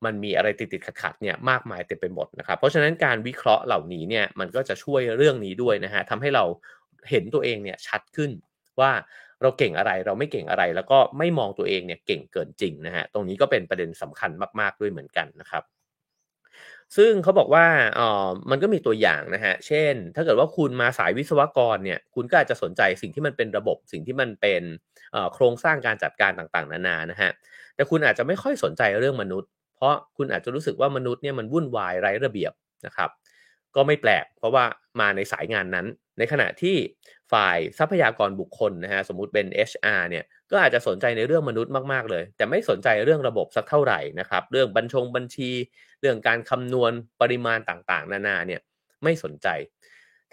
[0.05, 6.43] มันมีอะไรติดๆขัดๆเนี่ยมากมายเต็มไปหมดนะครับ เพราะฉะนั้นการวิเคราะห์เหล่านี้เนี่ยมันก็จะช่วยเรื่องนี้ด้วยนะฮะทำให้เรา
[7.09, 8.31] เห็นตัวเองเนี่ยชัดขึ้น
[8.79, 8.91] ว่า
[9.41, 15.63] เราเก่งอะไรเราไม่เก่งอะไร แล้วก็ไม่มองตัวเองเนี่ยเก่งเกินจริงนะฮะตรงนี้ก็เป็นประเด็นสำคัญมากๆด้วยเหมือนกันนะครับ
[16.97, 17.65] ซึ่งเขาบอกว่า
[17.99, 24.63] อ๋อมันก็มีตัวอย่างนะฮะ เช่น ถ้าเกิดว่าคุณมาสายวิศวกรเนี่ย คุณก็อาจจะสนใจสิ่งที่มันเป็นระบบ สิ่งที่มันเป็น
[25.33, 27.31] โครงสร้างการจัดการต่างๆ นานา นะฮะ
[27.75, 32.53] แต่คุณอาจจะไม่ค่อยสนใจเรื่องมนุษย์ เพราะคุณอาจจะรู้สึกว่ามนุษย์เนี่ยมันวุ่นวายไร้ระเบียบ
[32.85, 33.09] นะครับ
[33.75, 34.65] ก็ไม่แปลก เพราะว่า
[34.99, 36.75] มาในสายงานนั้น ในขณะที่
[37.31, 45.49] ฝ่ายทรัพยากรบุคคลนะฮะ สมมุติเป็น HR เนี่ย ก็อาจจะสนใจในเรื่องมนุษย์มากๆเลย แต่ไม่สนใจเรื่องระบบสักเท่าไหร่นะครับ เรื่องบัญชงบัญชี
[46.01, 46.91] เรื่องการคำนวณ
[47.21, 48.61] ปริมาณต่างๆ นานาเนี่ย
[49.03, 49.47] ไม่สนใจ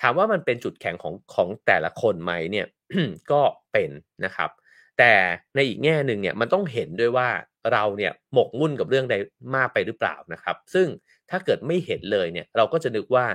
[0.01, 2.67] ถามว่ามันเป็นจุดแข็งของของแต่ละคนไหมเนี่ย
[3.33, 3.91] ก็เป็น
[4.25, 4.51] นะครับ
[4.99, 5.13] แต่
[5.55, 7.29] ในอีกแง่หนึ่งเนี่ยมันต้องเห็นด้วยว่า
[7.73, 9.15] เราเนี่ยหมกมุ่นกับเรื่องใด
[9.57, 10.87] มากไปหรือเปล่านะครับ ซึ่ง
[11.31, 13.27] ถ้าเกิดไม่เห็นเลยเนี่ยเราก็จะนึกว่า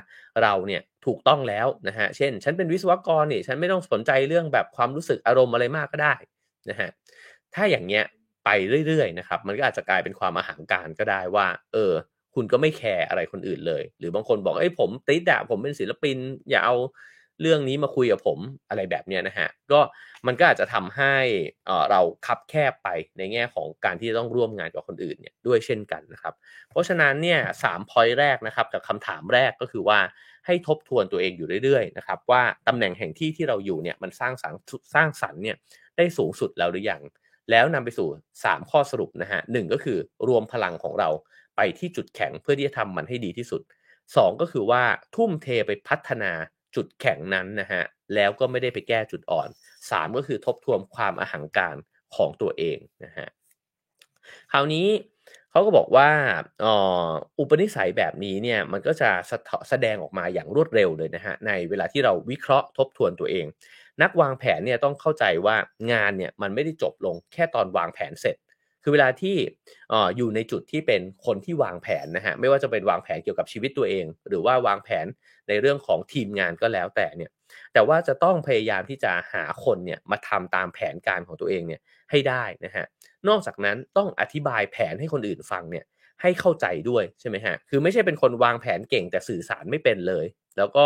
[0.41, 6.13] เราเนี่ยถูกต้องแล้วนะฮะ เช่น ฉันเป็นวิศวกรเนี่ยฉันไม่ต้องสนใจเรื่องแบบความรู้สึกอารมณ์อะไรมากก็ได้
[6.69, 6.89] นะฮะ
[7.55, 8.03] ถ้าอย่างเงี้ย
[8.45, 8.49] ไป
[8.87, 11.93] เรื่อยๆนะครับมันก็อาจจะกลายเป็นความอาหางการก็ได้ว่า เออ
[12.35, 16.17] คุณก็ไม่แคร์อะไรคนอื่นเลย หรือบางคนบอกเอ้ยผมติดอะผมเป็นศิลปิน
[16.49, 16.75] อย่าเอา
[17.41, 18.39] เรื่องนี้มาคุยกับผม
[18.69, 19.79] อะไรแบบเนี้ยนะฮะก็
[20.27, 21.15] มันก็อาจจะทำให้
[21.91, 26.33] เราคับแคบไปในแง่ของการที่ต้องร่วมงานกับคนอื่นเนี่ยด้วยเช่นกันนะครับ
[26.69, 29.99] เพราะฉะนั้นเนี่ยสามพอยต์แรกนะครับกับคำถามแรกก็คือว่า
[30.45, 34.59] ให้ทบทวนตัวเองอยู่เรื่อยๆนะครับว่าตำแหน่งแห่งที่ที่เราอยู่เนี่ยมันสร้างสรรค์
[34.95, 35.55] สร้างสรรค์เนี่ย
[35.97, 37.01] ได้สูงสุดแล้วหรือยัง
[37.51, 38.07] แล้วนำไปสู่
[38.43, 39.97] 3 ข้อสรุปนะฮะหก็คือ
[40.27, 41.09] รวมพลังของเรา
[41.55, 43.61] ไปที่จุดแข็งเพื่อที่จะทำมันให้ดีที่สุด
[44.01, 44.83] 2 ก็คือว่า
[45.15, 46.31] ทุ่มเทไปพัฒนา
[46.75, 47.83] จุดแข็งนั้นนะฮะ
[48.15, 49.49] แล้วก็ไม่ได้ไปแก้จุดอ่อน
[49.81, 51.75] 3 ก็คือทบทวนความอหังการ
[52.15, 53.27] ของตัวเองนะฮะ
[54.51, 54.87] คราวนี้
[55.53, 56.09] เขาก็บอกว่า
[57.39, 59.09] อุปนิสัยแบบนี้เนี่ยมันก็จะ
[59.69, 63.45] แสดงออกมาอย่างรวดเร็วเลยนะฮะในเวลาที่เราวิเคราะห์ทบทวนตัวเอง
[64.01, 65.55] นักวางแผนเนี่ยต้องเข้าใจว่า
[65.91, 68.35] งานเนี่ยมันไม่ได้จบลงแค่ตอนวางแผนเสร็จ
[68.83, 69.35] คือเวลาที่
[69.93, 75.05] ออยู่ในจุดที่เป็นคนที่วางแผนนะฮะไม่ว่าจะเป็นวางแผนเกี่ยวกับชีวิตตัวเอง หรือว่าวางแผน
[75.47, 77.31] ในเรื่องของทีมงานก็แล้วแต่เนี่ย
[77.73, 81.81] แต่ว่าจะต้องพยายามที่จะหาคนเนี่ยมาทำตามแผนการของตัวเองเนี่ย
[82.13, 82.85] ให้ได้นะฮะ
[83.27, 85.85] นอกจากนั้นต้องอธิบายแผนให้คนอื่นฟังเนี่ย
[86.21, 90.25] ให้เข้าใจด้วยใช่ไหมฮะคือไม่ใช่เป็นคนวางแผนเก่งแต่สื่อสารไม่เป็นเลย
[90.57, 90.85] แล้วก็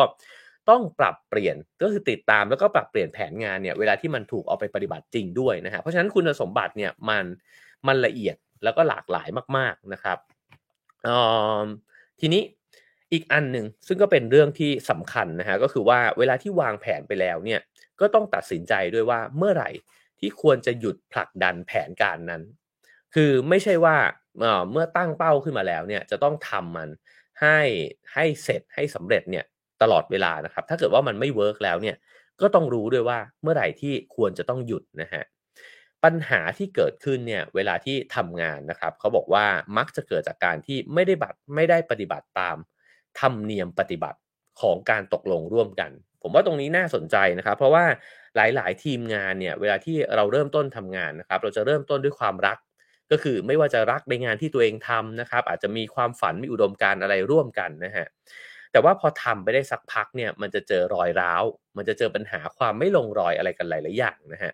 [0.70, 7.26] ต้องปรับเปลี่ยนก็คือติดตามแล้วก็ปรับเปลี่ยนแผนงานเนี่ยเวลาที่มันถูกเอาไปปฏิบัติจริงด้วยนะฮะเพราะฉะนั้นคุณสมบัติเนี่ยมัน
[7.88, 10.18] มันละเอียดแล้วก็หลากหลายมาก ๆนะครับ
[12.20, 12.42] ทีนี้
[13.14, 17.60] อีกอันหนึ่งซึ่งก็เป็นเรื่องที่สำคัญนะฮะก็คือว่าเวลาที่วางแผนไปแล้วเนี่ย
[18.00, 19.70] ก็ต้องตัดสินใจด้วยว่าเมื่อไหร่
[20.20, 22.42] ที่ควรจะหยุดผลักดันแผนการนั้น
[23.14, 23.98] คือไม่ใช่ว่า
[24.72, 26.90] เมื่อตั้งเป้าขึ้นมาแล้วเนี่ยจะต้องทำมัน
[27.42, 27.60] ให้
[28.14, 29.46] ให้เสร็จให้สำเร็จเนี่ย
[29.82, 31.96] ตลอดเวลานะครับ ถ้าเกิดว่ามันไม่เวิร์กแล้วเนี่ย
[32.42, 35.24] ก็ต้องรู้ด้วยว่าเมื่อไหร่ที่ควรจะต้องหยุดนะฮะ
[36.04, 39.46] ปัญหาที่เกิดขึ้นเนี่ยเวลาที่ทำงานนะครับเขาบอกว่า
[39.78, 42.58] มักจะเกิดจากการที่ไม่ได้บัตรไม่ได้ปฏิบัติตาม
[43.20, 44.20] ธรรมเนียมปฏิบัติ
[44.62, 45.92] ของการตกลงร่วมกัน
[46.22, 47.86] ผมว่าตรงนี้น่าสนใจนะครับ เพราะว่า
[48.36, 52.58] หลาย ๆ ทีมงานเนี่ยเวลาที่เราเริ่มต้นทำงานนะครับ เราจะเริ่มต้นด้วยความรัก
[53.12, 58.08] ก็คือไม่ว่าจะรักในงานที่ตัวเองทำนะครับ อาจจะมีความฝันมีอุดมการอะไรร่วมกันนะฮะ
[58.72, 61.44] แต่ว่าพอทำไปได้สักพักเนี่ยมันจะเจอรอยร้าว
[61.78, 64.52] มันจะเจอปัญหาความไม่ลงรอยอะไรกันหลาย ๆ อย่างนะฮะ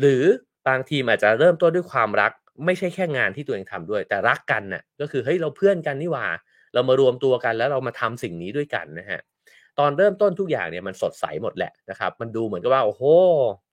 [0.00, 0.22] หรือ
[0.68, 2.32] บางทีมอาจจะเริ่มต้นด้วยความรัก
[2.64, 6.26] ไม่ใช่แค่งานที่ตัวเองทำด้วย แต่รักกันน่ะก็คือเฮ้ยเราเพื่อนกันนี่หว่า
[6.74, 9.20] เรามารวมตัวกันแล้วเรามาทำสิ่งนี้ด้วยกันนะฮะ
[9.78, 13.02] ตอนเริ่มต้นทุกอย่างเนี่ยมันสดใสหมดแหละนะครับ มันดูเหมือนกับว่าโอ้โห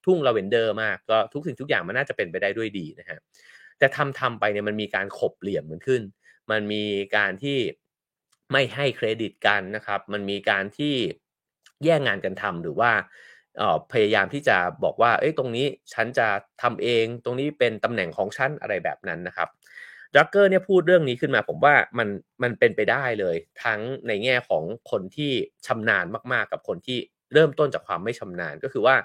[0.05, 3.19] ทุ่งลาเวนเดอร์มากก็ทุกสิ่งทุกอย่างมันน่าจะเป็นไปได้ด้วยดีนะฮะ
[3.77, 6.01] แต่ทำทำไปเนี่ยมันมีการขบเหลี่ยมเหมือนขึ้น
[6.51, 6.83] มันมี
[7.15, 7.57] การที่
[8.51, 10.95] ไม่ให้เครดิตกันนะครับ มันมีการที่
[11.83, 12.91] แย่งงานกันทำหรือว่า
[13.91, 16.27] พยายามที่จะบอกว่าเอ้ยตรงนี้ฉันจะ
[16.61, 19.49] ทำเอง ตรงนี้เป็นตำแหน่งของฉันอะไรแบบนั้นนะครับ
[20.15, 22.07] ดักเกอร์เนี่ยพูดเรื่องนี้ขึ้นมา ผมว่ามัน
[22.43, 25.31] มันเป็นไปได้เลย ทั้งในแง่ของคนที่
[25.67, 26.97] ชำนาญมากๆ กับคนที่
[27.33, 28.95] เริ่มต้นจากความไม่ชำนาญก็คือว่า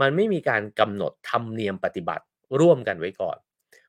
[0.00, 2.24] มันไม่มีการกำหนดธรรมเนียมปฏิบัติ
[2.60, 3.36] ร่วมกันไว้ก่อน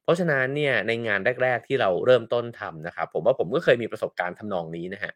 [0.03, 5.11] เพราะฉะนั้นเนี่ยในงานแรก ๆ ที่เราเริ่มต้นทำนะครับผมว่าผมก็เคยมีประสบการณ์ทำนองนี้นะฮะ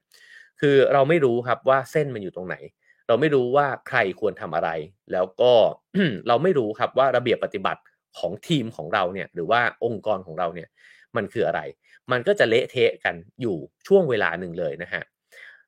[0.62, 2.56] คือเราไม่รู้ครับว่าเส้นมันอยู่ตรงไหน
[3.08, 4.70] เราไม่รู้ว่าใครควรทำอะไร
[5.12, 5.52] แล้วก็
[6.28, 7.82] เราไม่รู้ครับว่าระเบียบปฏิบัติ
[8.18, 10.68] ของทีมของเราเนี่ยหรือว่าองค์กรของเราเนี่ย
[11.18, 11.62] มันคืออะไร
[12.12, 15.04] มันก็จะเละเทะกันอยู่ช่วงเวลาหนึ่งเลยนะฮะ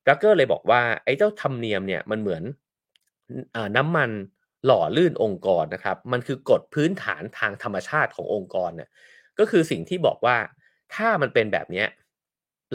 [0.05, 2.43] ดักเกอร์เลยบอกว่าไอ้เจ้าธรรมเนียมเนี่ยมันเหมือน
[3.55, 4.09] อน้ำมัน
[4.65, 8.89] หล่อลื่นองค์กรนะครับ มันคือกฎพื้นฐานทางธรรมชาติขององค์กรเนี่ย
[9.39, 10.37] ก็คือสิ่งที่บอกว่า
[10.95, 11.85] ถ้ามันเป็นแบบนี้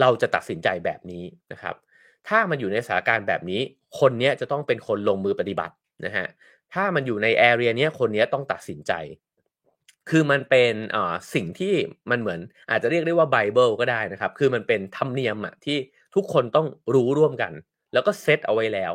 [0.01, 1.75] เราจะตัดสินใจแบบนี้นะครับ
[2.27, 3.61] ถ้ามันอยู่ในสถานการณ์แบบนี้
[3.99, 5.73] คนนี้จะต้องเป็นคนลงมือปฏิบัติ
[6.05, 6.27] นะฮะ
[6.73, 8.91] ถ้ามันอยู่ในแอเรียนี้คนนี้ต้องตัดสินใจ
[10.09, 11.73] คือมันเป็นอ่าสิ่งที่
[12.11, 12.39] มันเหมือน
[12.69, 15.77] อาจจะเรียกได้ว่าไบเบิลก็ได้นะครับ คือมันเป็นธรรมเนียมอะที่
[16.15, 17.53] ทุกคนต้องรู้ร่วมกัน
[17.93, 18.93] แล้วก็เซตเอาไว้แล้ว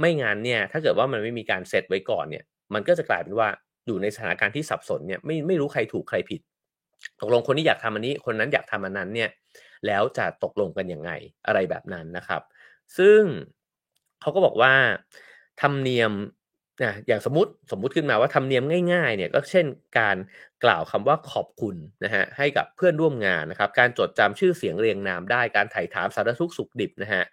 [0.00, 3.48] ไม่งั้นเนี่ยถ้าเกิดว่ามันไม่มีการเซตไว้ก่อนเนี่ยมันก็จะกลายเป็นว่า
[3.86, 6.40] อยู่ในสถานการณ์ที่สับสนเนี่ยไม่ไม่รู้ใครถูกใครผิด
[7.20, 9.30] ตกลงคนนี้อยากทำอันนี้คนนั้นอยากทำอันนั้นเนี่ย
[9.86, 11.10] แล้วจะตกลงกันยังไง
[11.46, 12.42] อะไรแบบนั้นนะครับ
[12.98, 13.20] ซึ่ง
[14.20, 14.72] เขาก็บอกว่า
[15.60, 16.12] ธรรมเนียม
[16.82, 19.66] นะอย่างสมมติสมมุติขึ้นมาว่าทำเนียมง่ายๆเนี่ยก็เช่น
[19.98, 20.16] การ
[20.64, 27.24] กล่าวคำว่าขอบคุณนะฮะให้กับเพื่อนร่วมงานนะครับ การจดจำชื่อเสียงเรียงนามได้การถ่ายถามสารทุกสุขดิบนะฮะ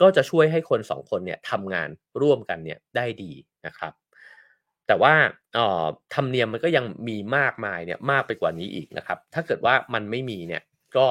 [0.00, 1.88] ก็จะช่วยให้คนสองคนเนี่ยทำงาน
[2.22, 3.32] ร่วมกันเนี่ยได้ดี
[3.66, 3.92] นะครับ
[4.86, 5.14] แต่ว่า
[6.14, 10.62] ธรรมเนียมมันก็ยังมีมากมายเนี่ยมากไปกว่านี้อีกนะครับ ถ้าเกิดว่ามันไม่มีเนี่ย
[10.96, 11.06] ก็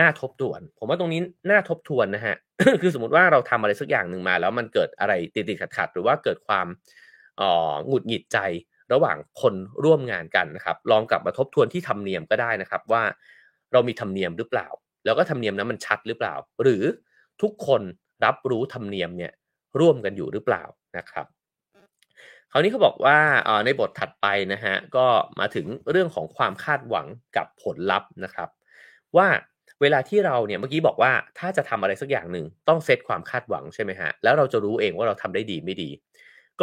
[0.00, 2.36] น่าทบทวน ผมว่าตรงนี้น่าทบทวนนะฮะ
[2.82, 6.66] คือสมมติว่าเราทำอะไรสักอย่างหนึ่งมา แล้วมันเกิดอะไรติดติดขัดขัดหรือว่าเกิดความ
[7.86, 8.38] หงุดหงิดใจ
[8.92, 13.02] ระหว่างคนร่วมงานกันนะครับ ลองกลับมาทบทวนที่ธรรมเนียมก็ได้นะครับว่า
[13.72, 14.68] เรามีธรรมเนียมหรือเปล่า
[15.04, 16.84] แล้วก็ธรรมเนียมนั้นมันชัดหรือเปล่า หรือ
[17.42, 17.82] ทุกคน
[18.24, 19.32] รับรู้ธรรมเนียมเนี่ย
[19.80, 20.64] ร่วมกันอยู่หรือเปล่า
[20.96, 21.26] นะครับ
[22.52, 23.18] คราวนี้เขาบอกว่า
[23.64, 25.06] ในบทถัดไปนะฮะก็
[25.40, 28.48] มาถึงเรื่องของความคาดหวังกับผลลัพธ์นะครับ
[29.16, 29.28] ว่า
[29.80, 35.90] เวลาที่เราเนี่ยเมื่อกี้บอกว่าถ้าจะทำอะไรสักอย่างหนึ่งต้องเซตความคาดหวังใช่ไหมฮะแล้วเราจะรู้เองว่าเราทำได้ดีไม่ดี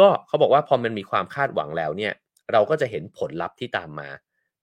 [0.00, 2.12] ก็เขาบอกว่าพอมันมีความคาดหวังแล้วเนี่ย
[2.52, 4.08] เราก็จะเห็นผลลัพธ์ที่ตามมา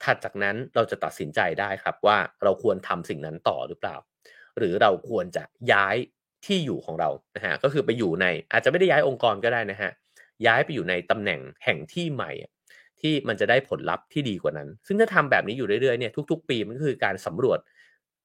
[0.03, 3.95] ถัดจากนั้นเราจะตัดสินใจได้ครับว่าเราควรทำสิ่งนั้นต่อหรือเปล่า
[4.57, 5.95] หรือเราควรจะย้าย
[6.45, 9.91] ที่อยู่ของเรานะฮะก็คือไปอยู่ในอาจจะไม่ได้ย้ายองค์กรก็ได้นะฮะ
[10.45, 12.31] ย้ายไปอยู่ในตำแหน่งแห่งที่ใหม่
[13.01, 17.59] ที่มันจะได้ผลลัพธ์ที่ดีกว่านั้น ซึ่งถ้าทำแบบนี้อยู่เรื่อยๆเนี่ยทุก ๆ ปีมันก็คือการสำรวจ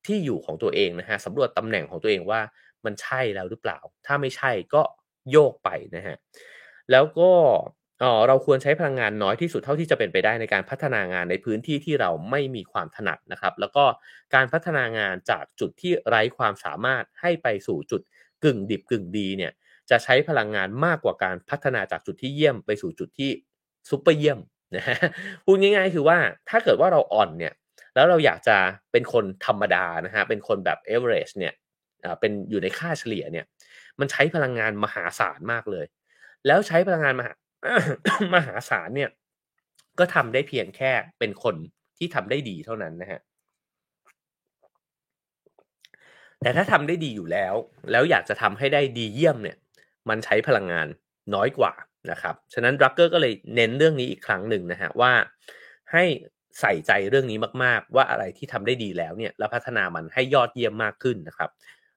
[0.07, 2.41] ที่อยู่ของตัวเองนะฮะสำรวจตำแหน่งของตัวเองว่า
[2.85, 4.83] มันใช่แล้วหรือเปล่า ถ้าไม่ใช่ก็
[5.31, 6.17] โยกไปนะฮะ
[6.93, 7.31] แล้วก็
[8.29, 13.85] เราควรใช้พลังงานน้อยที่สุดเท่าที่จะเป็นไปได้ในการพัฒนางานในพื้นที่ที่เราไม่มีความถนัดนะครับ แล้วก็
[14.35, 18.03] การพัฒนางานจากจุดที่ไร้ความสามารถให้ไปสู่จุด
[18.45, 19.53] กึ่งดิบกึ่งดีเนี่ย
[19.91, 23.31] จะใช้พลังงานมากกว่าการพัฒนาจากจุดที่เยี่ยมไปสู่จุดที่
[23.91, 24.39] ซุปเปอร์เยี่ยม
[24.77, 24.97] นะฮะ
[25.45, 27.53] พูดง่ายๆ คือว่าถ้าเกิดว่าเราอ่อนเนี่ย
[27.95, 28.57] แล้วเราอยากจะ
[28.93, 31.55] เป็นคนธรรมดานะฮะเป็นคนแบบ average เนี่ย
[32.21, 33.47] เป็นอยู่ในค่าเฉลี่ยเนี่ย
[34.01, 35.87] มันใช้พลังงานมหาศาลมากเลย
[36.47, 37.33] แล้วใช้พลังงานมหา
[38.35, 39.11] มหาศาลเนี่ย
[39.99, 41.55] ก็ทำได้เพียงแค่เป็นคน
[41.99, 43.21] ที่ทำได้ดีเท่านั้นนะฮะ
[46.41, 47.55] แต่ถ้าทำได้ดีอยู่แล้ว
[47.91, 49.57] แล้วอยากจะทำให้ได้ดีเยี่ยมเนี่ย
[50.09, 50.87] มันใช้พลังงาน
[51.35, 51.73] น้อยกว่า
[52.11, 55.13] นะครับ ฉะนั้นรักเกอร์ก็เลยเน้นเรื่องนี้อีกครั้งหนึ่งนะฮะว่า
[55.93, 56.05] ให้
[56.61, 61.51] ใส่ใจเรื่องนี้มากๆ ว่าอะไรที่ทำได้ดีแล้วเนี่ยแล้วพัฒนามันให้ยอดเยี่ยมมากขึ้นนะครับ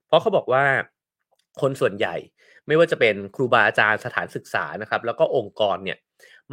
[0.06, 0.64] เพราะเขาบอกว่า
[1.60, 2.14] คนส่วนใหญ่
[2.66, 5.98] ไม่ว่าจะเป็นครูบาอาจารย์สถานศึกษานะครับ แล้วก็องค์กรเนี่ย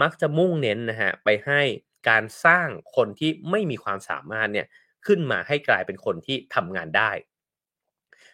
[0.01, 1.61] มักจะมุ่งเน้นนะฮะไปให้
[2.09, 4.67] การสร้างคนที่ไม่มีความสามารถเนี่ย
[5.05, 7.11] ขึ้นมาให้กลายเป็นคนที่ทำงานได้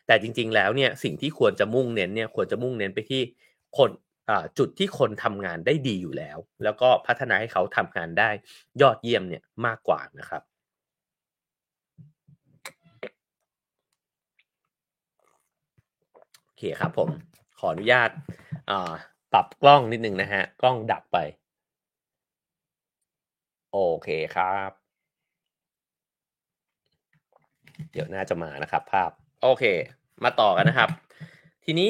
[0.08, 3.22] แต่จริง ๆ แล้วเนี่ยสิ่งที่ควรจะมุ่งเน้นเนี่ยควรจะมุ่งเน้นไปที่
[3.78, 3.90] คน
[4.58, 8.30] จุดที่คนทำงานได้ดีอยู่แล้ว แล้วก็พัฒนาให้เขาทำงานได้
[8.82, 10.42] ยอดเยี่ยมเนี่ยมากกว่านะครับ
[16.46, 18.10] โอเคครับผม ขออนุญาต
[19.34, 21.18] ปรับกล้องนิดนึงนะฮะ กล้องดับไป
[23.72, 24.72] โอเคครับ
[27.92, 29.12] เดี๋ยวน่าจะมานะครับ ภาพ
[29.44, 29.64] โอเค
[30.24, 30.90] มาต่อกันนะครับ
[31.66, 31.90] ทีนี้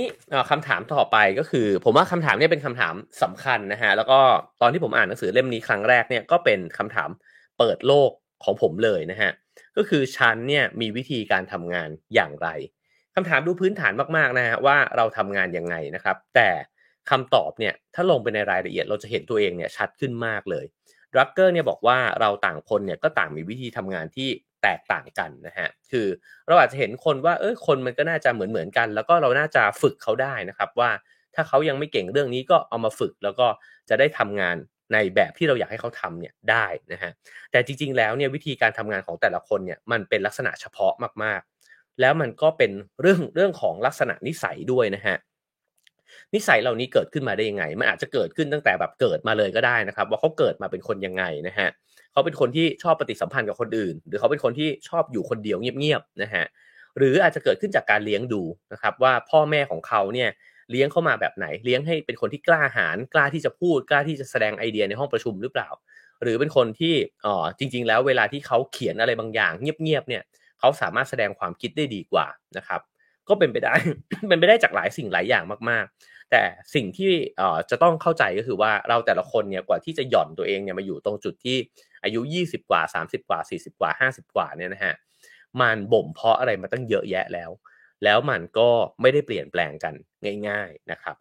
[0.52, 4.20] คำถามต่อไปก็คือ ผมว่าคำถามนี้เป็นคำถามสำคัญนะฮะ แล้วก็
[4.62, 7.10] ตอนที่ผมอ่านหนังสือเล่มนี้ครั้งแรกเนี่ยก็เป็นคำถาม
[7.58, 8.12] เปิดโลก
[8.44, 9.32] ของผมเลยนะฮะ
[9.78, 12.48] ก็คือฉันเนี่ยมีวิธีการทำงานอย่างไร
[13.20, 16.50] คำถามดูพื้นฐานมากๆนะฮะว่าเราทำงานยังไงนะครับ แต่
[17.10, 20.66] คำตอบเนี่ยถ้าลงไปในรายละเอียดเราจะเห็นตัวเองเนี่ยชัดขึ้นมากเลย
[21.18, 24.30] รักเกอร์เนี่ยบอกว่าเราต่างคนเนี่ยก็ต่างมีวิธีทำงานที่
[24.64, 26.08] แตกต่างกันนะฮะคือ
[26.48, 30.92] เราอาจจะเห็นคนว่าเออคนมันก็น่าจะเหมือนเหมือนกัน แล้วก็เราน่าจะฝึกเขาได้นะครับว่า
[31.36, 33.48] ถ้าเขายังไม่เก่งเรื่องนี้ก็เอามาฝึกแล้วก็
[33.90, 34.56] จะได้ทำงาน
[34.94, 37.12] ในแบบที่เราอยากให้เขาทำเนี่ยได้นะฮะ
[37.52, 41.67] แต่จริงๆแล้วเนี่ยวิธีการทำงานของแต่ละคนเนี่ยมันเป็นลักษณะเฉพาะมากๆ
[42.02, 45.18] แล้วมันก็เป็นเรื่องเรื่องของลักษณะนิสัยด้วยนะฮะ
[46.34, 51.68] นิสัยเหล่านี้เกิดขึ้นมาได้ยังไง มันอาจจะเกิดขึ้นตั้งแต่แบบเกิดมาเลยก็ได้นะครับ ว่าเขาเกิดมาเป็นคนยังไงนะฮะ
[52.12, 56.46] เขาเป็นคนที่ชอบปฏิสัมพันธ์กับคนอื่น หรือเขาเป็นคนที่ชอบอยู่คนเดียวเงียบๆนะฮะ
[56.98, 58.42] หรืออาจจะเกิดขึ้นจากการเลี้ยงดู
[58.74, 60.30] นะครับ ว่าพ่อแม่ของเขาเนี่ย
[60.72, 65.70] เลี้ยงเข้ามาแบบไหน เลี้ยงให้เป็นคนที่กล้าหาญกล้าที่จะพูดกล้าที่จะแสดงไอเดียในห้องประชุมหรือเปล่า
[66.24, 69.52] หรือเป็นคนที่อ๋อจริง ๆ แล้วเวลาที่เขาเขียนอะไรบางอย่าง
[69.84, 70.24] เงียบๆเนี่ย
[70.60, 72.82] เขาสามารถแสดงความคิดได้ดีกว่านะครับ
[73.30, 73.76] ก็เป็นไปได้
[74.28, 76.41] เป็นไปได้จากหลายสิ่งหลายอย่างมากๆ แต่
[76.76, 77.12] สิ่งที่
[77.70, 81.58] จะต้องเข้าใจก็คือว่าเราแต่ละคนเนี่ยกว่าที่จะหย่อนตัวเองเนี่ยมาอยู่ตรงจุดที่
[82.04, 84.93] อายุ 20 กว่า 30 กว่า 40 กว่า 50 กว่าเนี่ยนะฮะ
[85.62, 87.52] มันบ่มเพาะอะไรมาตั้งเยอะแยะแล้ว
[88.04, 88.70] แล้วมันก็
[89.02, 89.93] ไม่ได้เปลี่ยนแปลงกัน
[90.48, 91.15] ง่าย ๆนะครับ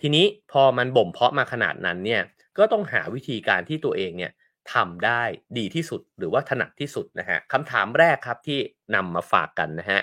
[0.00, 2.22] ทีนี้พอมันบ่มเพาะมาขนาดนั้นเนี่ย
[2.58, 4.32] ก็ต้องหาวิธีการที่ตัวเองเนี่ย
[4.74, 5.22] ทำได้
[5.58, 8.58] ดีที่สุดหรือว่าถนัดที่สุดนะฮะคำถามแรกครับที่
[8.94, 10.00] นำมาฝากกันนะฮะ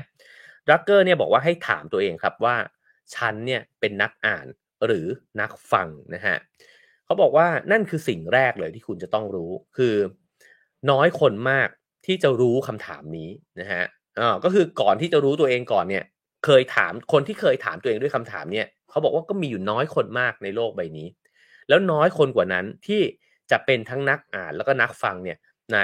[0.69, 2.55] รักเกอร์เนี่ยบอกว่าให้ถามตัวเองครับว่า
[3.15, 4.45] ฉันเนี่ยเป็นนักอ่าน
[4.85, 5.05] หรือ
[5.41, 6.35] นักฟังนะฮะ
[7.05, 9.95] เขาบอกว่านั่นคือสิ่งแรกเลยที่คุณจะต้องรู้คือ
[10.91, 11.69] น้อยคนมาก
[12.05, 13.83] ที่จะรู้คำถามนี้นะฮะ
[14.19, 16.03] อ่าก็คือก่อนที่จะรู้ตัวเองก่อนเนี่ย
[16.45, 21.07] เคยถามคนที่เคยถามตัวเองด้วยคำถามเนี่ยเขาบอกว่าก็มีอยู่น้อยคนมากในโลกใบนี้
[21.69, 23.01] แล้วน้อยคนกว่านั้นที่
[23.51, 25.37] จะเป็นทั้งนักอ่านแล้วก็นักฟังเนี่ย
[25.73, 25.77] ใน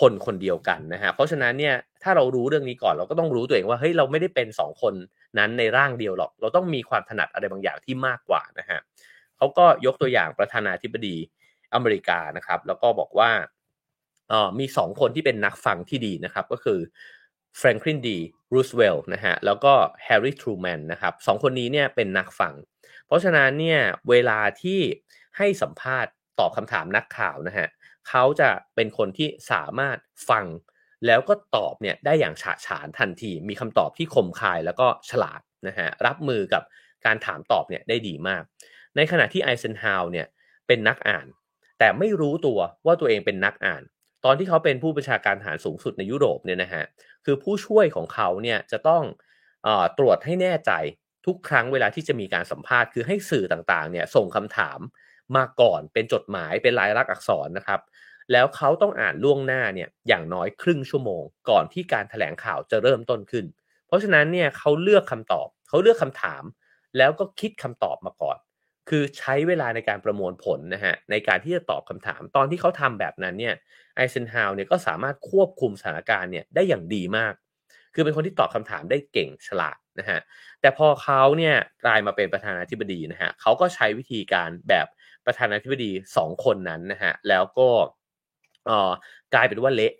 [0.00, 4.94] คนคนเดียวกันนะฮะเพราะฉะนั้นเนี่ยถ้าเรารู้เรื่องนี้ก่อนเราก็ต้องรู้ตัวเองว่าเฮ้ยเราไม่ได้เป็นสองคน
[5.38, 8.78] นั้นในร่างเดียวหรอก เราต้องมีความถนัดอะไรบางอย่างที่มากกว่านะฮะ
[9.36, 11.16] เขาก็ยกตัวอย่างประธานาธิบดี
[11.74, 13.30] อเมริกานะครับแล้วก็บอกว่า
[14.32, 16.78] ออมีสองคนที่เป็นนักฟังที่ดีนะครับก็คือ
[17.58, 18.18] แฟรงคลินดี
[18.54, 19.72] รูสเวลล์นะฮะแล้วก็
[20.04, 22.54] แฮร์รี่ทรูแมนนะครับสองคนนี้เนี่ยเป็นนักฟัง
[23.06, 24.80] เพราะฉะนั้นเนี่ยเวลาที่
[25.36, 27.68] ให้สัมภาษณ์ ตอบคำถามนักข่าวนะฮะ
[28.08, 29.96] เขาจะเป็นคนที่สามารถ
[30.30, 30.44] ฟัง
[31.06, 36.62] แล้วก็ตอบเนี่ยได้อย่างฉะฉานทันที มีคำตอบที่คมคายแล้วก็ฉลาดนะฮะรับมือกับ
[37.06, 38.42] การถามตอบเนี่ยได้ดีมาก
[38.96, 40.26] ในขณะที่ไอเซนฮาวเนี่ย
[40.66, 41.26] เป็นนักอ่าน
[41.78, 43.82] แต่ไม่รู้ตัวว่าตัวเองเป็นนักอ่าน
[44.24, 46.84] ตอนที่เขาเป็นผู้บัญชาการทหารสูงสุดในยุโรปเนี่ยนะฮะ
[47.24, 49.02] คือผู้ช่วยของเขาเนี่ยจะต้อง
[49.66, 50.72] อตรวจให้แน่ใจ
[51.26, 54.78] ทุกครั้งเวลาที่จะมีการสัมภาษณ์คือให้สื่อต่างๆเนี่ยส่งคำถาม
[55.36, 57.80] มาก่อนเป็นจดหมายเป็นลายลักษณ์อักษรนะครับ
[58.32, 63.44] แล้วเขาต้องอ่านล่วงหน้าเนี่ยอย่างน้อยครึ่งชั่วโมง ก่อนที่การถแถลงข่าวจะเริ่มต้นขึ้น
[63.86, 66.42] เพราะฉะนั้นเนี่ยเขาเลือกคำตอบเขาเลือกคำถาม
[66.96, 68.38] แล้วก็คิดคำตอบมาก่อน
[68.88, 73.54] คือใช้เวลาในการประมวลผลนะฮะในการที่จะตอบคำถาม ตอนที่เขาทำแบบนั้นเนี่ย
[73.96, 77.34] ไอเซนฮาวเนี่ยก็สามารถควบคุมสถานการณ์เนี่ยได้อย่างดีมาก
[77.94, 80.20] คือเป็นคนที่ตอบคำถามได้เก่งฉลาดนะฮะ
[80.60, 84.86] แต่พอเขาเนี่ยกลายมาเป็นประธานาธิบดีนะฮะเขาก็ใช้วิธีการแบบ
[85.28, 87.68] ประธานาธิบดี2คนนั้นนะฮะแล้วก็
[89.34, 89.94] กลายเป็นว่าเละ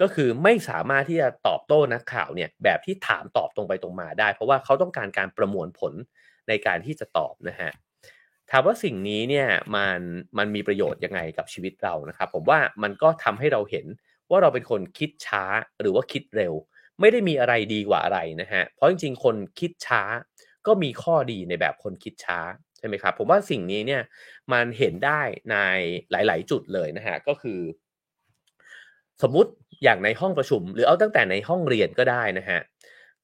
[0.00, 5.92] ก็คือไม่สามารถที่จะตอบโต้นักข่าวเนี่ยแบบที่ถามตอบตรงไปตรงมาได้ เพราะว่าเขาต้องการการประมวลผล
[6.48, 7.70] ในการที่จะตอบนะฮะ
[8.50, 10.00] ถามว่าสิ่งนี้เนี่ยมัน
[10.38, 13.86] มันมีประโยชน์ยังไงกับชีวิตเรานะครับ ผมว่ามันก็ทำให้เราเห็น
[14.30, 15.42] ว่าเราเป็นคนคิดช้า
[15.80, 16.54] หรือว่าคิดเร็ว
[17.00, 20.02] ไม่ได้มีอะไรดีกว่าอะไรนะฮะเพราะจริงๆ คนคิดช้า
[20.66, 22.38] ก็มีข้อดีในแบบคนคิดช้า
[22.84, 24.02] ช่ไหมครับผมว่าสิ่งนี้เนี่ย
[24.52, 25.20] มันเห็นได้
[25.50, 25.56] ใน
[26.10, 27.60] หลาย ๆ จุดเลยนะฮะก็คือ
[29.22, 29.50] สมมุติ
[29.84, 32.60] อย่างในห้องประชุม หรือเอาตั้งแต่ในห้องเรียนก็ได้นะฮะ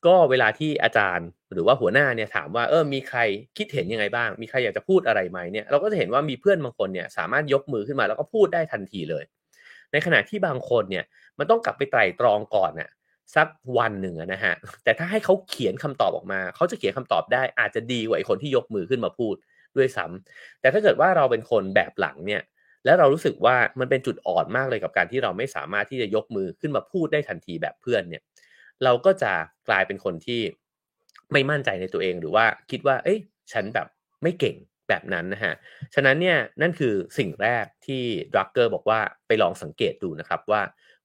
[0.07, 3.21] ก็เวลาที่อาจารย์หรือว่าหัวหน้าเนี่ยถามว่าเออมีใคร
[3.57, 9.25] คิดเห็นยังไงบ้าง มีใครอยากจะพูดอะไรไหมเนี่ยเราก็จะเห็นว่ามีเพื่อนบางคนเนี่ยสามารถยกมือขึ้นมาแล้วก็พูดได้ทันทีเลย
[9.93, 11.05] ในขณะที่บางคนเนี่ย
[11.39, 12.91] มันต้องกลับไปไตร่ตรองก่อนน่ะ
[13.37, 19.35] สักวันหนึ่งนะฮะแต่ถ้าให้เขาเขียนคำตอบออกมา เขาจะเขียนคำตอบได้อาจจะดีกว่าไอ้คนที่ยกมือขึ้นมาพูด
[19.77, 22.43] ด้วยซ้ำแต่ถ้าเกิดว่าเราเป็นคนแบบหลังเนี่ย
[22.85, 28.23] แล้วเรารู้สึกว่ามันเป็นจุดอ่อนมากเลยกับการที่เราไม่สามารถที่จะยกมือขึ้นมาพูดได้ทันทีแบบเพื่อนเนี่ย
[28.85, 29.33] เราก็จะ
[29.69, 30.41] กลายเป็นคนที่
[31.33, 33.19] ไม่มั่นใจในตัวเองหรือว่าคิดว่า เอ้ย
[33.53, 33.87] ฉันแบบ
[34.23, 34.57] ไม่เก่ง
[34.89, 35.55] แบบนั้นนะฮะ
[35.95, 38.03] ฉะนั้นเนี่ยนั่นคือสิ่งแรกที่
[38.35, 40.63] ดรักเกอร์บอกว่าไปลองสังเกตดูนะครับว่า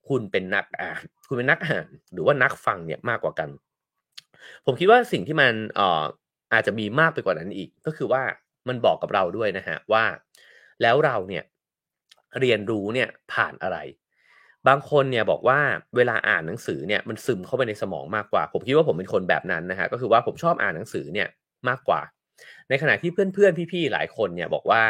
[0.07, 3.49] คุณเป็นนักอ่านคุณเป็นนักอ่านหรือว่านักฟังเนี่ยมากกว่ากัน
[4.65, 6.03] ผมคิดว่าสิ่งที่มันอ่อ
[6.53, 8.23] อาจจะมีมากไปกว่านั้นอีก ก็คือว่า
[8.67, 10.03] มันบอกกับเราด้วยนะฮะว่า
[10.81, 11.43] แล้วเราเนี่ย
[12.39, 13.77] เรียนรู้เนี่ยผ่านอะไร
[14.67, 15.59] บางคนเนี่ยบอกว่า
[15.95, 21.27] เวลาอ่านหนังสือเนี่ยมันซึมเข้าไปในสมองมากกว่า ผมคิดว่าผมเป็นคนแบบนั้นนะฮะก็คือว่าผมชอบอ่านหนังสือเนี่ย
[21.69, 22.01] มากกว่า
[22.69, 24.83] ในขณะที่เพื่อนๆพี่ๆหลายคนเนี่ยบอกว่า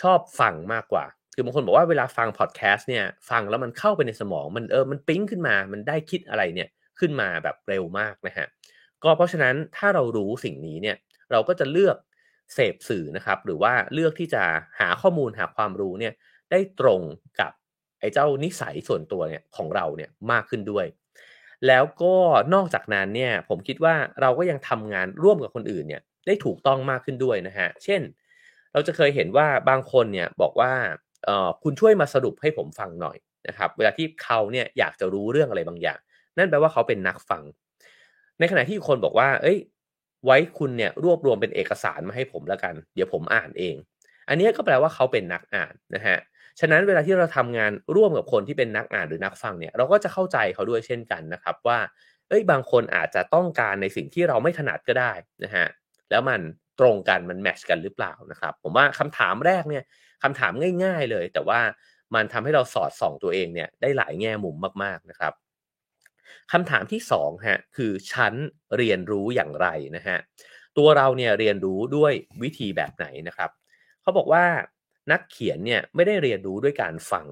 [0.00, 8.46] ชอบฟังมากกว่า คือบางคนบอกว่าเวลาฟังพอดแคสต์เนี่ยฟังแล้วมันเข้าไปในสมองมันเออมันปิ๊งขึ้นมา มันได้คิดอะไรเนี่ยขึ้นมาแบบเร็วมากนะฮะ
[9.04, 10.96] ก็เพราะฉะนั้นถ้าเรารู้สิ่งนี้เนี่ย
[11.30, 11.96] เราก็จะเลือก
[12.54, 14.42] เสพสื่อนะครับ หรือว่าเลือกที่จะ
[14.80, 16.12] หาข้อมูลหาความรู้เนี่ย
[16.50, 17.00] ได้ตรง
[17.40, 17.52] กับ
[18.00, 20.86] ไอ้เจ้านิสัยส่วนตัวเนี่ยของเราเนี่ยมากขึ้นด้วย
[21.66, 22.14] แล้วก็
[22.54, 28.00] นอกจากนั้นเนี่ยผมคิดว่าเราก็ยังทำงานร่วมกับคนอื่นเนี่ยได้ถูกต้องมากขึ้นด้วยนะฮะเช่น
[28.72, 30.72] เราจะเคยเห็นว่าบางคนเนี่ยบอกว่า
[31.24, 33.16] เออคุณช่วยมาสรุปให้ผมฟังหน่อย
[33.48, 35.98] นะครับ เวลาที่เขาเนี่ยอยากจะรู้เรื่องอะไรบางอย่าง
[36.38, 37.42] นั่นแปลว่าเขาเป็นนักฟัง
[38.38, 39.58] ในขณะที่คนบอกว่า เอ้ย
[40.24, 43.76] ไว้คุณเนี่ยรวบรวมเป็นเอกสารมาให้ผมแล้วกัน เดี๋ยวผมอ่านเอง
[44.28, 46.18] อันนี้ก็แปลว่าเขาเป็นนักอ่านนะฮะ
[46.60, 51.78] ฉะนั้นเวลาที่เราทำงานร่วมกับคนที่เป็นนักอ่านหรือนักฟังเนี่ยเราก็จะเข้าใจเขาด้วยเช่นกันนะครับว่า
[52.28, 55.12] เอ้ยบางคนอาจจะต้องการในสิ่งที่เราไม่ถนัดก็ได้
[55.44, 55.66] นะฮะ
[56.10, 56.40] แล้วมัน
[56.80, 59.84] ตรงกันมันแมชกันหรือเปล่านะครับผมว่าคำถามแรกเนี่ย
[60.22, 60.52] คำถาม
[60.84, 61.60] ง่าย ๆเลย แต่ว่า
[62.14, 65.32] มันทำให้เราสอดส่องตัวเองเนี่ยได้หลายแง่มุมมากๆนะครับ
[66.52, 68.34] คำถามที่2ฮะคือชั้น
[68.76, 70.18] เรียนรู้อย่างไรนะฮะ
[70.78, 73.50] ตัวเราเนี่ยเรียนรู้ด้วยวิธีแบบไหนนะครับ
[74.02, 74.44] เขาบอกว่า
[75.12, 77.26] นักเขียนเนี่ยไม่ได้เรียนรู้ด้วยการฟัง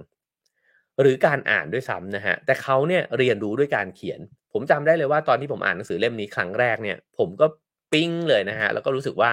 [1.00, 4.20] หรือการอ่านด้วยซ้ำนะฮะแต่เขาเนี่ยเรียนรู้ด้วยการเขียน
[4.52, 7.46] ผมจำได้เลยว่าตอนที่ผมอ่านหนังสือเล่มนี้ครั้งแรกเนี่ย ผมก็
[7.92, 9.30] ปิ้งเลยนะฮะแล้วก็รู้สึกว่า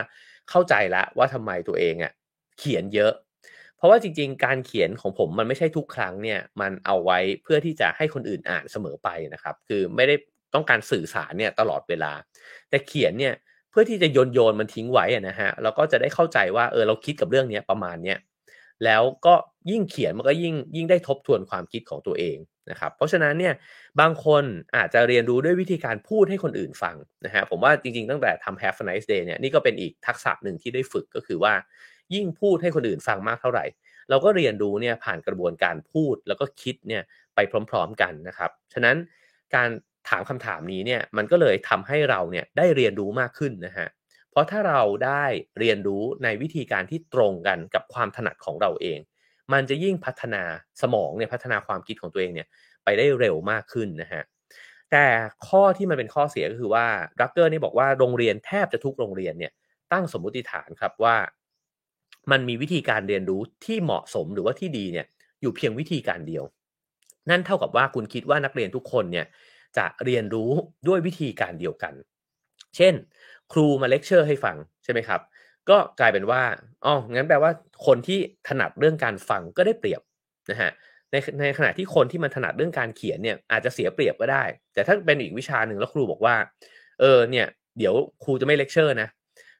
[0.50, 2.12] เข้าใจละว่าทำไมตัวเองอะ่ะ
[2.60, 3.14] เขียนเยอะ
[3.80, 10.16] เพราะว่าจริง ๆ การเขียนของผมมันไม่ใช่ทุกครั้งเนี่ยมันเอาไว้เพื่อที่จะให้คนอื่นอ่านเสมอไปนะครับ คือไม่ได้
[10.54, 12.12] ต้องการสื่อสารเนี่ยตลอดเวลา
[12.70, 13.34] แต่เขียนเนี่ย
[13.72, 18.18] เพื่อที่จะโยนโยนมันทิ้งไว้นะฮะเราก็จะได้เข้าใจว่าเออเราคิดกับเรื่องนี้ประมาณเนี้ย
[18.86, 19.34] แล้วก็
[19.72, 22.38] ยิ่งเขียนมันก็ยิ่งยิ่งได้ทบทวนความคิดของตัวเอง
[22.70, 23.54] นะครับเพราะฉะนั้นเนี่ย
[24.00, 24.44] บางคน
[24.76, 31.54] อาจจะเรียนรู้ด้วยวิธีการพูดให้คนอื่นฟังนะฮะผมว่าจริงๆ ตั้งแต่ทำ Have a nice day เนี่ยนี่ก็เป็นอีกทักษะหนึ่งที่ได้ฝึกก็คือว่า
[32.16, 33.66] ยิ่งพูดให้คนอื่นฟังมากเท่าไหร่
[34.10, 37.04] เราก็เรียนรู้เนี่ยผ่านกระบวนการพูดแล้วก็คิดเนี่ย
[37.36, 38.96] ไปพร้อม ๆ กันนะครับ ฉะนั้น
[39.56, 39.70] การ
[40.10, 43.88] ถามคำถามนี้เนี่ยมันก็เลยทำให้เราเนี่ยได้เรียนรู้มากขึ้นนะฮะ
[44.32, 45.24] เพราะถ้าเราได้
[45.60, 49.00] เรียนรู้ในวิธีการที่ตรงกันกับความถนัดของเราเอง
[49.54, 50.44] มันจะยิ่งพัฒนา
[50.82, 52.48] สมองเนี่ยพัฒนาความคิดของตัวเองเนี่ย
[52.84, 54.24] ไปได้เร็วมากขึ้นนะฮะ
[54.92, 55.06] แต่
[55.48, 56.86] ข้อที่มันเป็นข้อเสียก็คือว่า
[57.20, 59.52] ดักเกอร์นี่บอกว่าโรงเรียนแทบจะทุกโรงเรียนเนี่ย
[59.94, 61.16] ตั้งสมมติฐานครับว่า
[62.32, 65.06] มันมีวิธีการเรียนรู้ที่เหมาะสมหรือว่าที่ดีเนี่ย
[65.42, 66.44] อยู่เพียงวิธีการเดียว
[67.30, 69.26] นั่นเท่ากับว่าคุณคิดว่านักเรียนทุกคนเนี่ย
[69.78, 70.52] จะเรียนรู้
[70.88, 71.94] ด้วยวิธีการเดียวกัน
[72.76, 72.94] เช่น
[73.52, 75.22] ครูมาเลคเชอร์ให้ฟังใช่ไหมครับ
[75.70, 76.42] ก็กลายเป็นว่า
[76.86, 77.52] อ๋องั้นแปลว่า
[77.86, 80.02] คนที่ถนัดเรื่องการฟังก็ได้เปรียบ
[80.52, 80.72] นะฮะ
[81.12, 86.36] ในในขณะที่คนที่มันถนัดเรื่องการเขียนเนี่ยอาจจะเสียเปรียบก็ได้ แต่ถ้าเป็นอีกวิชาหนึ่งแล้วครูบอกว่า
[87.00, 89.08] เออเนี่ยเดี๋ยวครูจะไม่เลคเชอร์นะ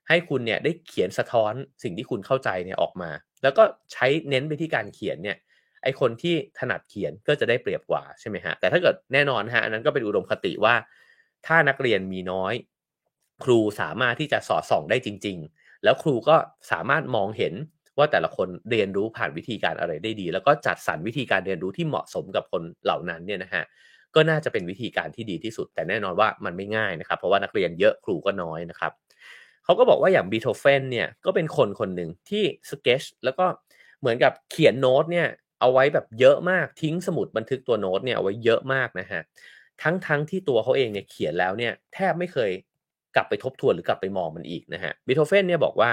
[0.10, 3.12] ให้คุณเนี่ยได้เขียนสะท้อนสิ่งที่คุณเข้าใจเนี่ยออกมา
[3.44, 5.38] แล้วก็ใช้เน้นไปที่การเขียนเนี่ย
[5.84, 10.76] ไอคนที่ถนัดเขียนก็จะได้เปรียบกว่าใช่ไหมฮะแต่ถ้าเกิดแน่นอนฮะอันนั้นก็เป็นอุดมคติว่า
[11.48, 12.54] ถ้านักเรียนมีน้อย
[13.44, 16.36] ครูสามารถที่จะสอดส่องได้จริง ๆ แล้วครูก็
[16.72, 17.54] สามารถมองเห็น
[17.98, 23.64] ว่าแต่ละคนเรียนรู้ผ่านวิธีการอะไรได้ดี แล้วก็จัดสรรวิธีการเรียนรู้ที่เหมาะสมกับคนเหล่านั้นเนี่ยนะฮะ
[24.16, 28.92] ก็น่าจะเป็นวิธีการที่ดีที่สุด แต่แน่นอนว่ามันไม่ง่ายนะครับ เพราะว่านักเรียนเยอะครูก็น้อยนะครับ
[29.70, 33.46] เขาก็บอกว่าอย่างบีโธเฟนเนี่ยก็เป็นคนคนหนึ่งที่สเกจแล้วก็
[34.00, 35.28] เหมือนกับเขียนโน้ตเนี่ย
[35.60, 39.22] เอาไว้แบบเยอะมากทิ้งสมุดบันทึกตัวโน้ตเนี่ยเอาไว้เยอะมากนะฮะ
[39.82, 42.52] ทั้งทั้งที่ตัวเขาเองเนี่ยเขียนแล้วเนี่ยแทบไม่เคย
[43.16, 45.92] กลับไปทบทวนหรือกลับไปมองมันอีกนะฮะบีโธเฟนเนี่ยบอกว่า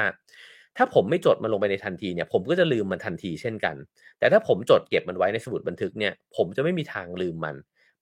[0.77, 3.77] ถ้าผมไม่จดมันลงไปในทันทีเนี่ยผมก็จะลืมมันทันทีเช่นกัน
[4.19, 7.57] แต่ถ้าผมจดเก็บมันไว้ในสมุดบันทึกเนี่ยผมจะไม่มีทางลืมมัน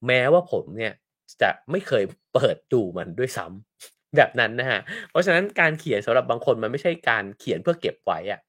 [0.07, 0.93] แม้ว่าผมเนี่ย
[1.43, 8.41] จะไม่เคยเปิดดูมันด้วยซ้ำ แบบนั้นนะฮะ เพราะฉะนั้นการเขียนสำหรับบางคนมันไม่ใช่การเขียนเพื่อเก็บไว้อะ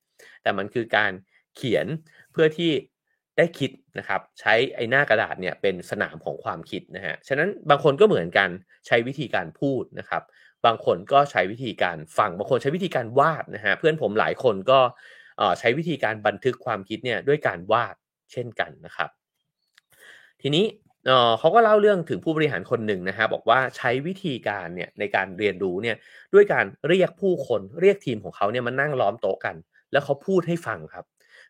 [0.41, 1.11] แต่มันคือการ
[1.55, 1.85] เขียน
[2.31, 2.71] เพื่อที่
[3.37, 8.49] ได้คิดนะครับ ใช้ไอ้หน้ากระดาษเนี่ยเป็นสนามของความคิดนะฮะ ฉะนั้นบางคนก็เหมือนกัน
[8.87, 10.23] ใช้วิธีการพูดนะครับ
[10.65, 14.79] บางคนก็ใช้วิธีการฟัง บางคนใช้วิธีการวาดนะฮะ เพื่อนผมหลายคนก็
[15.59, 17.95] ใช้วิธีการบันทึกความคิดเนี่ยด้วยการวาด
[18.31, 19.09] เช่นกันนะครับ
[20.41, 20.65] ทีนี้
[21.39, 25.95] เขาก็เล่าเรื่องถึงผู้บริหารคนหนึ่งนะฮะบอกว่าใช้วิธีการเนี่ยในการเรียนรู้เนี่ย
[26.33, 29.55] ด้วยการเรียกผู้คนเรียกทีมของเขาเนี่ยมานั่งล้อมโต๊ะกัน
[29.91, 31.05] แล้วเขาพูดให้ฟังครับ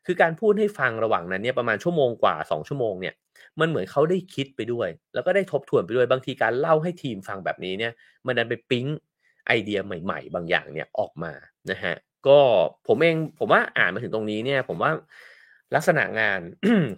[0.06, 3.14] คือการพูดให้ฟังระหว่างนั้นเนี่ยประมาณชั่วโมงกว่า 2 ชั่วโมงเนี่ย
[3.60, 7.92] มันเหมือนเขาได้คิดไปด้วย แล้วก็ได้ทบทวนไปด้วยบางทีการเล่าให้ทีมฟังแบบนี้เนี่ย
[8.26, 8.86] มันดันไปปิ๊ง
[9.48, 11.34] ไอเดียใหม่ ๆ บางอย่างเนี่ยออกมา
[11.72, 11.96] นะฮะ
[12.28, 12.40] ก็
[12.88, 14.92] ผมเองผมว่าอ่านมาถึงตรงนี้เนี่ยผมว่า
[15.76, 16.40] ลักษณะงาน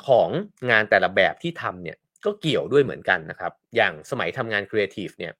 [0.07, 0.29] ของ
[0.71, 5.33] งานแต่ละแบบที่ทำเนี่ย ก็เกี่ยวด้วยเหมือนกันนะครับ อย่างสมัยทำงานครีเอทีฟเนี่ย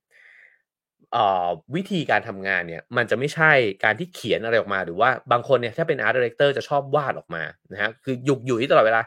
[1.76, 3.52] วิธีการทำงานเนี่ยมันจะไม่ใช่
[3.84, 9.02] การที่เขียนอะไรออกมาหรือว่าบางคนเนี่ยถ้าเป็น art director จะชอบวาดออกมานะฮะคือยุกยิกอยู่ตลอดเวลา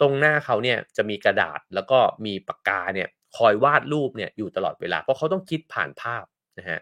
[0.00, 6.24] ตรงหน้าเขาเนี่ยจะมีกระดาษแล้วก็มีปากกาเนี่ยคอยวาดรูปเนี่ยอยู่ตลอดเวลา เพราะเขาต้องคิดผ่านภาพ
[6.58, 6.78] นะฮะ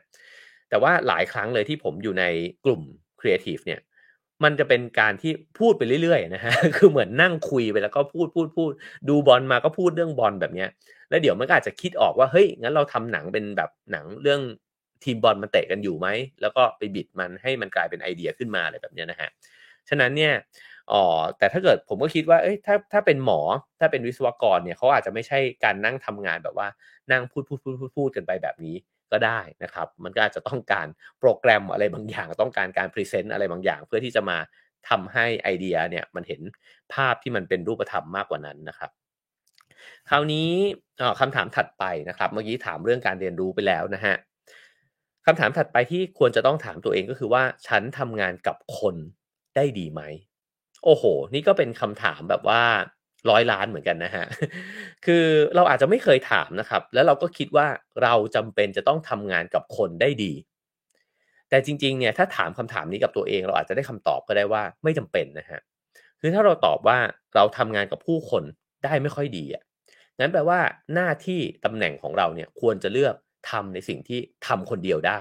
[0.68, 2.24] แต่ว่าหลายครั้งเลยที่ผมอยู่ใน
[2.64, 2.82] กลุ่ม
[3.20, 3.80] ครีเอทีฟเนี่ย
[4.44, 8.70] มันจะเป็นการที่พูดไปเรื่อยๆนะฮะคือเหมือนนั่งคุยไปแล้วก็พูดพูดพูด
[9.08, 10.68] ดูบอลมาก็พูดเรื่องบอลแบบเนี้ย
[11.10, 14.40] แล้วเดี๋ยวมันก็อาจจะคิดออกว่าเฮ้ยงั้นเราทำหนังเป็นแบบหนังเรื่อง
[15.04, 16.08] ทีมบอลมันเตะกันอยู่ไหม
[16.40, 19.28] แล้วก็ไปบิดมันให้มันกลายเป็นไอเดียขึ้นมาอะไรแบบนี้นะฮะ
[19.88, 20.32] ฉะนั้นเนี่ย
[20.92, 21.04] อ๋อ
[21.38, 23.40] แต่ถ้าเกิดผมก็คิดว่าเอ้ยถ้าถ้าเป็นหมอ
[23.80, 26.68] ถ้าเป็นวิศวกรเนี่ยเขาอาจจะไม่ใช่การนั่งทำงานแบบว่า
[27.12, 28.76] นั่งพูดพูดพูดพูดพูดกันไปแบบนี้
[29.12, 30.86] ก็ได้นะครับ มันก็อาจจะต้องการ
[31.20, 34.38] โปรแกรมอะไรบางอย่าง ต้องการการ present อะไรบางอย่าง เพื่อที่จะมา
[34.88, 36.40] ทำให้ไอเดียเนี่ยมันเห็น
[36.94, 38.90] ภาพที่มันเป็นรูปธรรมมากกว่านั้นนะครับ
[40.08, 40.50] คราวนี้
[41.20, 44.14] คำถามถัดไปนะครับ เมื่อกี้ถามเรื่องการเรียนรู้ไปแล้วนะฮะ
[45.26, 48.96] คำถามถัดไปที่ควรจะต้องถามตัวเองก็คือว่า ฉันทำงานกับคน
[49.56, 50.02] ได้ดีไหม
[50.84, 52.62] โอ้โห นี่ก็เป็นคำถามแบบว่า
[53.30, 54.24] ร้อยล้านเหมือนกันนะฮะ
[55.06, 57.66] คือเราอาจจะไม่เคยถามนะครับ แล้วเราก็คิดว่า
[58.02, 60.32] เราจำเป็นจะต้องทำงานกับคนได้ดี
[61.48, 65.60] แต่จริงๆเนี่ยถ้าถามคำถามนี้กับตัวเอง เราอาจจะได้คำตอบก็ได้ว่าไม่จำเป็นนะฮะ
[66.20, 66.98] คือถ้าเราตอบว่า
[67.34, 68.42] เราทำงานกับผู้คน
[68.84, 69.62] ได้ไม่ค่อยดีอะ
[70.20, 70.60] งั้นแปลว่า
[70.94, 73.14] หน้าที่ตำแหน่งของเราเนี่ยควรจะเลือก
[73.50, 75.20] ทำในสิ่งที่ทำคนเดียวได้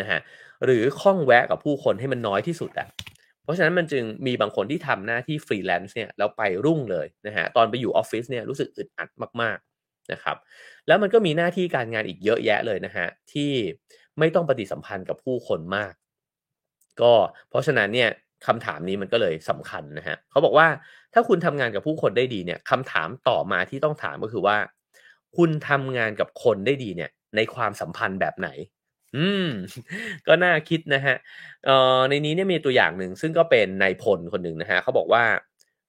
[0.00, 0.20] นะฮะ
[0.64, 2.88] หรือข้องแวะกับผู้คนให้มันน้อยที่สุดอะ
[3.44, 9.08] เพราะฉะนั้นมันจึงมีบางคนที่ทำหน้าที่ฟรีแลนซ์เนี่ยแล้วไปรุ่งเลยนะฮะตอนไปอยู่ออฟฟิศเนี่ยรู้สึกอึดอัด
[9.42, 10.36] มากๆนะครับ
[10.86, 13.52] แล้วมันก็มีหน้าที่การงานอีกเยอะแยะเลยนะฮะที่
[14.18, 15.92] ไม่ต้องปฏิสัมพันธ์กับผู้คนมาก
[17.02, 17.12] ก็
[17.48, 18.10] เพราะฉะนั้นเนี่ย
[18.46, 20.68] คำถามนี้มันก็เลยสำคัญนะฮะเขาบอกว่า
[21.14, 24.56] ถ้าคุณทำงานกับผู้คนได้ดีเนี่ยคำถามต่อมาที่ต้องถามก็คือว่า
[25.36, 28.48] คุณทำงานกับคนได้ดีเนี่ยในความสัมพันธ์แบบไหน
[29.14, 29.48] อืม
[30.26, 31.16] ก็น่าคิดนะฮะ
[31.64, 35.24] เอ่อในนี้เนี่ยมีตัวอย่างหนึ่งซึ่งก็เป็นนายพลคนหนึ่งนะฮะเขาบอกว่า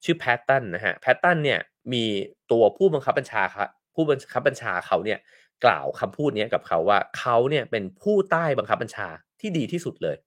[0.04, 1.60] ชื่อแพตตันนะฮะแพตตันเนี่ย
[1.94, 2.04] มี
[2.52, 5.20] ตัวผู้บังคับบัญชาครับผู้บังคับบัญชาเขาเนี่ย
[5.66, 9.08] กล่าวคำพูดนี้กับเขาว่าเขาเนี่ยเป็นผู้ใต้บังคับบัญชา
[9.40, 10.18] ที่ดีที่สุดเลย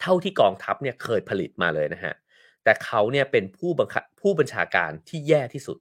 [0.00, 2.14] เท่าที่กองทัพเนี่ยเคยผลิตมาเลยนะฮะ
[2.64, 5.78] แต่เขาเนี่ยเป็นผู้บังคับผู้บัญชาการที่แย่ที่สุด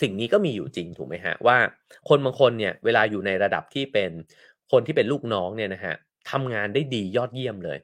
[0.00, 1.58] สิ่งนี้ก็มีอยู่จริงถูกไหมฮะว่า
[2.08, 4.10] คนบางคนเนี่ยเวลาอยู่ในระดับที่เป็น
[4.72, 5.94] คนที่เป็นลูกน้องเนี่ยนะฮะ
[6.30, 7.78] ทำงานได้ดียอดเยี่ยมเลย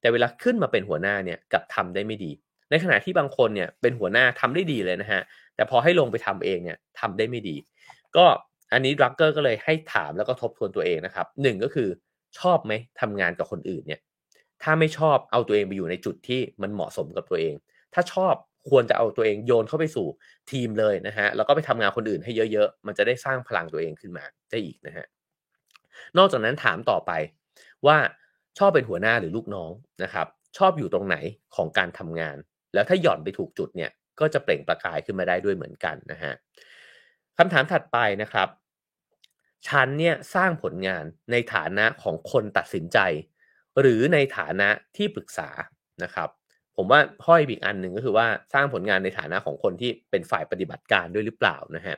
[0.00, 2.30] แต่เวลาขึ้นมาเป็นหัวหน้าเนี่ยกลับทำได้ไม่ดี
[2.70, 5.22] ในขณะที่บางคนเนี่ยเป็นหัวหน้าทำได้ดีเลยนะฮะ
[5.56, 7.56] แต่พอให้ลงไปทำเองเนี่ยทำได้ไม่ดี
[8.16, 8.24] ก็
[8.72, 11.88] อันนี้รักเกอร์ก็เลยให้ถามแล้วก็ทบทวนตัวเองนะครับหนึ่งก็คือ
[12.38, 14.00] ชอบไหมทำงานกับคนอื่นเนี่ย
[14.62, 17.54] ถ้าไม่ชอบเอาตัวเองไปอยู่ในจุดที่มันเหมาะสมกับตัวเอง
[17.94, 18.34] ถ้าชอบ
[18.70, 20.06] ควรจะเอาตัวเองโยนเข้าไปสู่
[20.50, 25.06] ทีมเลยนะฮะแล้วก็ไปทำงานคนอื่นให้เยอะ ๆ มันจะได้สร้างพลังตัวเองขึ้นมาได้อีกนะฮะ
[26.18, 27.12] นอกจากนั้นถามต่อไป
[27.86, 27.96] ว่า
[28.58, 29.70] ชอบเป็นหัวหน้าหรือลูกน้อง
[30.02, 30.26] นะครับ
[30.58, 31.16] ชอบอยู่ตรงไหน
[31.56, 32.36] ของการทำงาน
[32.74, 33.90] แล้วถ้าหย่อนไปถูกจุดเนี่ย
[34.20, 36.32] ก็จะเปล่งประกายขึ้นมาได้ด้วยเหมือนกันนะฮะ
[37.38, 38.48] คำถามถัดไปนะครับ
[39.68, 42.98] ฉันเนี่ยสร้างผลงานในฐานะของคนตัดสินใจ
[43.80, 45.48] หรือในฐานะที่ปรึกษา
[46.02, 46.28] นะครับ
[46.76, 51.96] ผมว่าห้อยอีกอันหนึ่งก็คือว่าสร้างผลงานในฐานะของคนที่เป็นฝ่ายปฏิบัติการด้วยหรือเปล่านะฮะ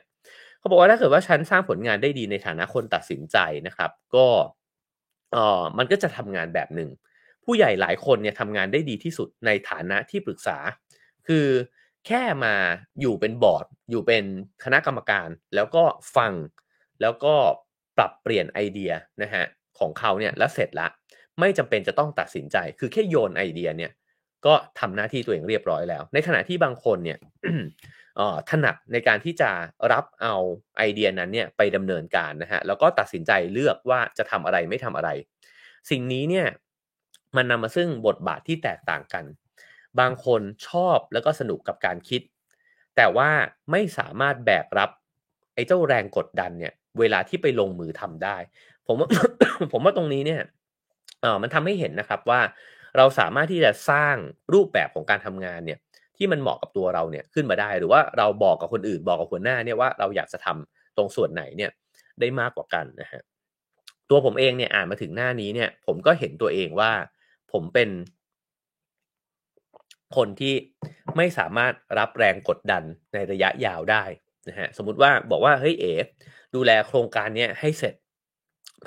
[0.59, 3.37] เขาบอกว่าถ้าเกิดว่าฉันสร้างผลงานได้ดีในฐานะคนตัดสินใจ
[3.67, 4.27] นะครับ ก็
[5.31, 6.89] เออมันก็จะทำงานแบบหนึ่ง
[7.45, 10.57] ผู้ใหญ่หลายคนเนี่ยทำงานได้ดีที่สุดในฐานะที่ปรึกษา
[11.27, 11.47] คือ
[12.07, 12.55] แค่มา
[13.01, 14.23] อยู่เป็นบอร์ด อยู่เป็น
[14.63, 15.83] คณะกรรมการ แล้วก็
[16.15, 16.33] ฟัง
[17.01, 17.35] แล้วก็
[17.97, 18.91] ปรับเปลี่ยนไอเดีย
[19.21, 19.45] นะฮะ
[19.79, 20.87] ของเขาเนี่ยแล้วเสร็จละ
[21.39, 23.91] ไม่จำเป็นจะต้องตัดสินใจ คือแค่โยนไอเดียเนี่ย
[24.45, 27.19] ก็ทำหน้าที่ตัวเองเรียบร้อยแล้ว ในขณะที่บางคนเนี่ย
[28.49, 29.49] ถนัดในการที่จะ
[29.91, 30.35] รับเอา
[30.77, 35.09] ไอเดียนั้นเนี่ยไปดำเนินการนะฮะแล้วก็ตัดสินใจเลือกว่าจะทำอะไรไม่ทำอะไร
[35.89, 36.47] สิ่งนี้เนี่ย
[37.35, 39.25] มันนำมาซึ่งบทบาทที่แตกต่างกัน
[39.99, 42.21] บางคนชอบแล้วก็สนุกกับการคิด
[42.95, 43.29] แต่ว่า
[43.71, 44.89] ไม่สามารถแบกรับ
[45.53, 48.37] ไอ้เจ้าแรงกดดันเนี่ยเวลาที่ไปลงมือทำได้
[48.87, 49.07] ผมว่า
[49.71, 50.41] ผมว่าตรงนี้เนี่ย
[51.21, 52.41] เออมันทำให้เห็นนะครับว่า
[52.97, 54.15] เราสามารถที่จะสร้าง
[54.53, 55.79] รูปแบบของการทำงานเนี่ย
[56.19, 61.71] ที่มันเหมาะกับตัวเราเนี่ยขึ้นมาได้ หรือว่าเราบอกกับคนอื่นบอกกับหัวหน้าเนี่ยว่าเราอยากจะทำตรงส่วนไหนเนี่ย
[62.19, 63.21] ได้มากกว่ากันนะฮะ
[64.09, 66.91] ตัวผมเองเนี่ยอ่านมาถึงหน้านี้เนี่ย ผมก็เห็นตัวเองว่า
[67.51, 67.89] ผมเป็น
[70.15, 70.55] คนที่
[71.17, 74.03] ไม่สามารถรับแรงกดดันในระยะยาวได้
[74.49, 75.93] นะฮะสมมติว่าบอกว่าเฮ้ยเอ๋
[76.55, 77.95] ดูแลโครงการนี้ให้เสร็จ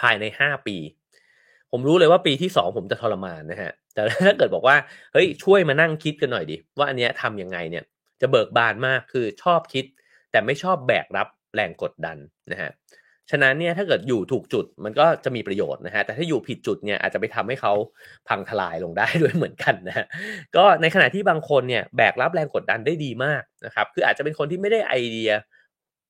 [0.01, 0.77] ภายในห้าปี
[1.71, 4.77] ผมรู้เลยว่าปีที่สองผมจะทรมานนะฮะ แต่ถ้าเกิดบอกว่า
[5.13, 7.85] เฮ้ยช่วยมานั่งคิดกันหน่อยดิว่าอันเนี้ยทำยังไงเนี่ย
[8.21, 9.85] จะเบิกบานมากคือชอบคิด
[10.31, 12.17] แต่ไม่ชอบแบกรับแรงกดดัน
[12.53, 12.71] นะฮะ
[13.31, 17.73] ฉะนั้นเนี่ยถ้าเกิดอยู่ถูกจุดมันก็จะมีประโยชน์นะฮะแต่ถ้าอยู่ผิดจุดเนี่ยอาจจะไปทำให้เขา
[18.29, 20.07] พังทลายลงได้ด้วยเหมือนกันนะะ
[20.57, 25.31] ก็ในขณะที่บางคนเนี่ยแบกรับแรงกดดันได้ดีมากนะครับคืออาจจะเป็นคนที่ไม่ได้ไอเดีย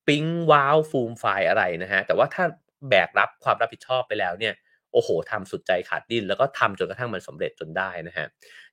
[0.07, 2.45] ปิ๊งว้าวฟูมไฟอะไรนะฮะแต่ว่าถ้า
[2.89, 4.53] แบกรับความรับผิดชอบไปแล้วเนี่ย
[4.93, 8.27] โอ้โหทำสุดใจขาดดิ้น แล้วก็ทำจนกระทั่งมันสำเร็จจนได้นะฮะ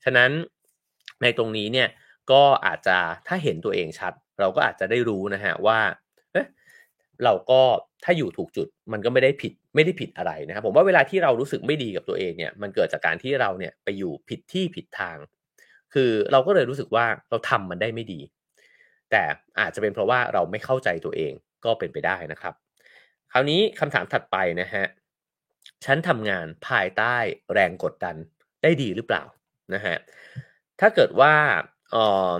[0.04, 0.30] ฉะนั้น
[1.22, 1.88] ในตรงนี้เนี่ย
[2.32, 2.96] ก็อาจจะ
[3.28, 5.78] ถ้าเห็นตัวเองชัด เราก็อาจจะได้รู้นะฮะว่า
[7.24, 7.62] เราก็
[8.04, 15.16] ถ้าอยู่ถูกจุดมันก็ไม่ได้ผิดไม่ได้ผิดอะไรนะครับผมว่าเวลาที่เรารู้สึกไม่ดีกับตัวเองเนี่ยมันเกิดจากการที่เราเนี่ยไปอยู่ผิดที่ผิดทาง
[15.94, 18.20] คือเราก็เลยรู้สึกว่าเราทำมันได้ไม่ดี
[19.10, 19.22] แต่
[19.60, 21.32] อาจจะเป็นเพราะว่าเราไม่เข้าใจตัวเอง
[21.64, 22.54] ก็เป็นไปได้นะครับ
[23.32, 24.84] คราวนี้คำถามถัดไปนะฮะ
[25.84, 27.16] ฉันทำงานภายใต้
[27.52, 28.16] แรงกดดัน
[28.62, 29.24] ได้ดีหรือเปล่า
[29.74, 29.96] นะฮะ
[30.80, 31.34] ถ้าเกิดว่า
[31.94, 31.96] อ
[32.28, 32.30] อ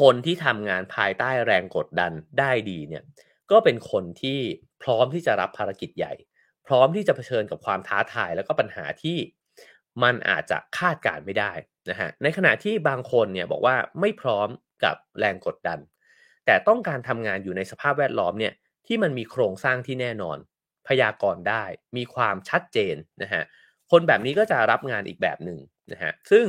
[0.00, 3.02] คนที่ทำงานภายใต้แรงกดดันได้ดีเนี่ย
[3.50, 4.38] ก็เป็นคนที่
[4.82, 6.12] พร้อมที่จะรับภารกิจใหญ่
[6.66, 9.18] พร้อมที่จะเผชิญกับความท้าทายแล้วก็ปัญหาที่
[10.02, 11.52] มันอาจจะคาดการไม่ได้
[11.90, 14.48] นะฮะในขณะที่บางคนเนี่ยบอกว่าไม่พร้อม
[14.84, 15.78] กับแรงกดดัน
[16.46, 18.52] แต่ต้องการทำงานอยู่ในสภาพแวดล้อมเนี่ย
[18.86, 20.38] ที่มันมีโครงสร้างที่แน่นอน
[20.88, 21.64] พยากรณ์ได้
[21.96, 23.42] มีความชัดเจนนะฮะ
[23.90, 25.58] คนแบบนี้ก็จะรับงานอีกแบบหนึ่ง
[25.92, 26.46] นะฮะซึ่ง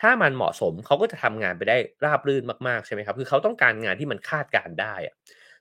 [0.00, 4.94] ถ้ามันเหมาะสมเขาก็จะทำงานไปได้ราบรื่นมากๆใช่ไหมครับคือเขาต้องการงานที่มันคาดการได้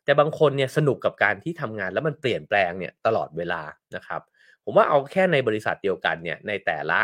[0.06, 3.62] แต่บางคนเนี่ยสนุกกับการที่ทำงานแล้วมันเปลี่ยนแปลงเนี่ยตลอดเวลา
[3.96, 4.22] นะครับ
[4.64, 7.00] ผมว่าเอาแค่ในบริษัทเดียวกันเนี่ยในแต่ละ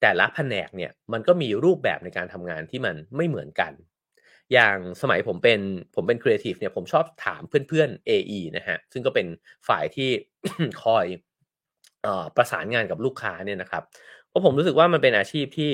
[0.00, 3.72] แต่ละแผนกเนี่ยมันก็มีรูปแบบในการทำงานที่มันไม่เหมือนกัน
[4.52, 5.60] อย่างสมัยผมเป็น
[5.94, 9.26] ผมเป็นครีเอทีฟเนี่ยผมชอบถามเพื่อนๆ AE นะฮะซึ่งก็เป็น
[9.68, 10.10] ฝ่ายที่
[10.82, 11.06] คอย
[12.06, 13.82] อประสานงานกับลูกค้าเนี่ยนะครับ
[14.28, 15.70] เพราะผมรู้สึกว่ามันเป็นอาชีพที่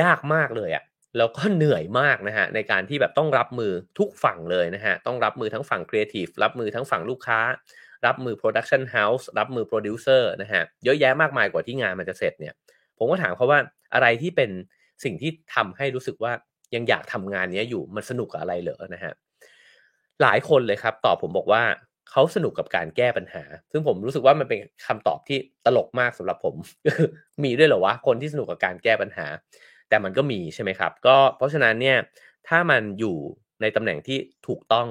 [0.00, 0.84] ยากมากเลยอะ
[1.18, 7.40] แล้วก็เหนื่อยมากนะฮะในการที่แบบต้องรับมือทุกฝั่งเลยนะฮะต้องรับมือทั้งฝั่งครีเอทีฟรับมือทั้งฝั่งลูกค้า
[8.06, 12.54] รับมือ production house รับมือโปรดิวเซอร์นะฮะเยอะแยะมากมายกว่าที่งานมันจะเสร็จเนี่ย
[12.98, 13.60] ผมก็ถามเขาว่า
[13.94, 14.50] อะไรที่เป็น
[15.04, 16.32] สิ่งที่ทำให้รู้สึกว่า
[16.74, 19.12] ยังอยากทำงานนี้อยู่มันสนุกกับอะไรเหรอนะฮะ
[20.22, 21.62] หลายคนเลยครับตอบผมบอกว่า
[22.10, 26.54] เขาสนุกกับการแก้ปัญหา ซึ่งผมรู้สึกว่ามันเป็นคำตอบที่ตลกมากสำหรับผม
[27.44, 29.26] มีด้วยเหรอวะคนที่สนุกกับการแก้ปัญหา
[29.88, 31.98] แต่มันก็มีใช่ไหมครับ ก็เพราะฉะนั้นเนี่ย
[32.48, 33.16] ถ้ามันอยู่
[33.60, 34.86] ในตำแหน่งที่ถูกต้อง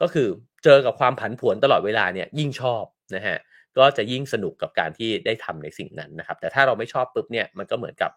[0.00, 0.28] ก็คือ
[0.64, 2.84] เจอกับความผันผวนตลอดเวลาเนี่ยยิ่งชอบ
[3.16, 3.38] นะฮะ
[3.78, 8.12] ก็จะยิ่งสนุกกับการที่ได้ทำในสิ่งนั้นนะครับ แต่ถ้าเราไม่ชอบปุ๊บเนี่ยมันก็เหมือนกับ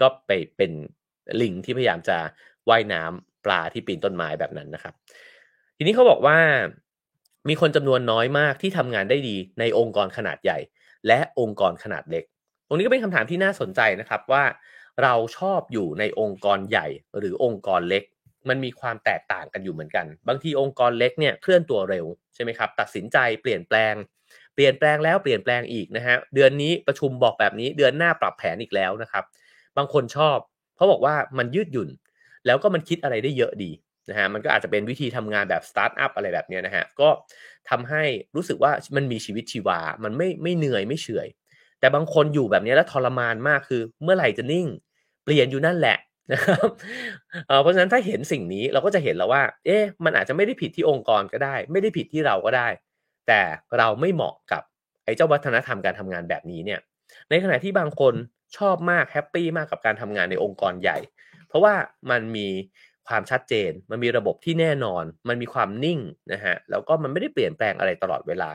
[0.00, 0.72] ก็ไปเป็น
[1.42, 2.18] ลิงที่พยายามจะ
[2.68, 4.94] ว่ายน้ำปลาที่ปีนต้นไม้แบบนั้นนะครับ
[5.76, 6.38] ทีนี้เขาบอกว่า
[7.48, 10.58] มีคนจำนวนน้อยมากที่ทำงานได้ดีในองค์กรขนาดใหญ่
[11.06, 12.24] และองค์กรขนาดเล็ก
[12.66, 14.44] ตรงนี้ก็เป็นคำถามที่น่าสนใจนะครับว่า
[15.02, 16.86] เราชอบอยู่ในองค์กรใหญ่
[17.18, 18.04] หรือองค์กรเล็ก
[18.48, 23.94] มันมีความแตกต่างกันอยู่เหมือนกัน บางทีองค์กรเล็กเนี่ยเคลื่อนตัวเร็วใช่ไหมครับตัดสินใจเปลี่ยนแปลง
[24.54, 29.24] เปลี่ยนแปลงแล้วเปลี่ยนแปลงอีกนะฮะเดือนนี้ประชุมบอกแบบนี้เดือนหน้าปรับแผนอีกแล้วนะครับ
[29.76, 30.36] บางคนชอบ
[30.78, 31.88] เพราะบอกว่ามันยืดหยุ่น
[32.46, 33.70] แล้วก็มันคิดอะไรได้เยอะดี
[34.10, 37.08] นะฮะมันก็อาจจะเป็นวิธีทำงานแบบสตาร์ทอัพอะไรแบบนี้นะฮะก็
[37.70, 38.02] ทำให้
[38.36, 41.28] รู้สึกว่ามันมีชีวิตชีวา มันไม่ไม่เหนื่อยไม่เฉอย
[41.80, 44.66] แต่บางคนอยู่แบบนี้แล้วทรมานมากคือ เมื่อไหร่จะนิ่ง
[45.24, 45.98] เปลี่ยนอยู่นั่นแหละ
[46.32, 46.68] นะครับ
[47.62, 52.68] เพราะฉะนั้นถ้าเห็นสิ่งนี้เราก็จะเห็นแล้วว่า เอ๊ะมันอาจจะไม่ได้ผิดที่องค์กรก็ได้ ไม่ได้ผิดที่เราก็ได้
[53.28, 53.40] แต่
[53.78, 54.62] เราไม่เหมาะกับ
[55.04, 56.80] ไอ้เจ้าวัฒนธรรมการทำงานแบบนี้เนี่ย
[57.30, 58.14] ในขณะที่บางคน
[58.56, 60.98] ชอบมากแฮปปี้มากกับการทำงานในองค์กรใหญ่
[61.48, 61.74] เพราะว่า
[62.10, 62.48] มันมี
[63.08, 66.00] ความชัดเจน มันมีระบบที่แน่นอน มันมีความนิ่ง
[66.32, 68.50] นะฮะ แล้วก็มันไม่ได้เปลี่ยนแปลงอะไรตลอดเวลา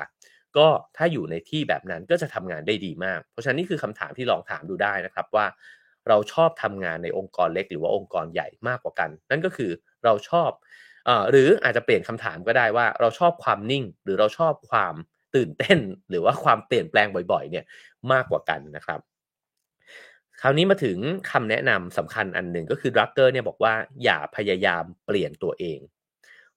[0.57, 0.67] ก็
[0.97, 5.45] ถ้าอยู่ในที่แบบนั้นก็จะทำงานได้ดีมาก เพราะฉะนั้นนี่คือคำถามที่ลองถามดูได้นะครับว่า
[6.07, 9.71] เราชอบทำงานในองค์กรเล็กหรือว่าองค์กรใหญ่มากกว่ากัน นั่นก็คือ
[10.05, 10.49] เราชอบ
[11.07, 14.95] อหรืออาจจะเปลี่ยนคำถามก็ได้ว่า เราชอบความนิ่ง หรือเราชอบความ
[15.35, 15.79] ตื่นเต้น
[16.09, 17.65] หรือว่าความเปลี่ยนแปลงบ่อย ๆ เนี่ย
[18.11, 18.99] มากกว่ากันนะครับ
[20.41, 20.97] คราวนี้มาถึง
[21.31, 23.73] คำแนะนำสำคัญอันหนึ่งก็คือดรักเกอร์เนี่ยบอกว่า
[24.03, 25.79] อย่าพยายามเปลี่ยนตัวเอง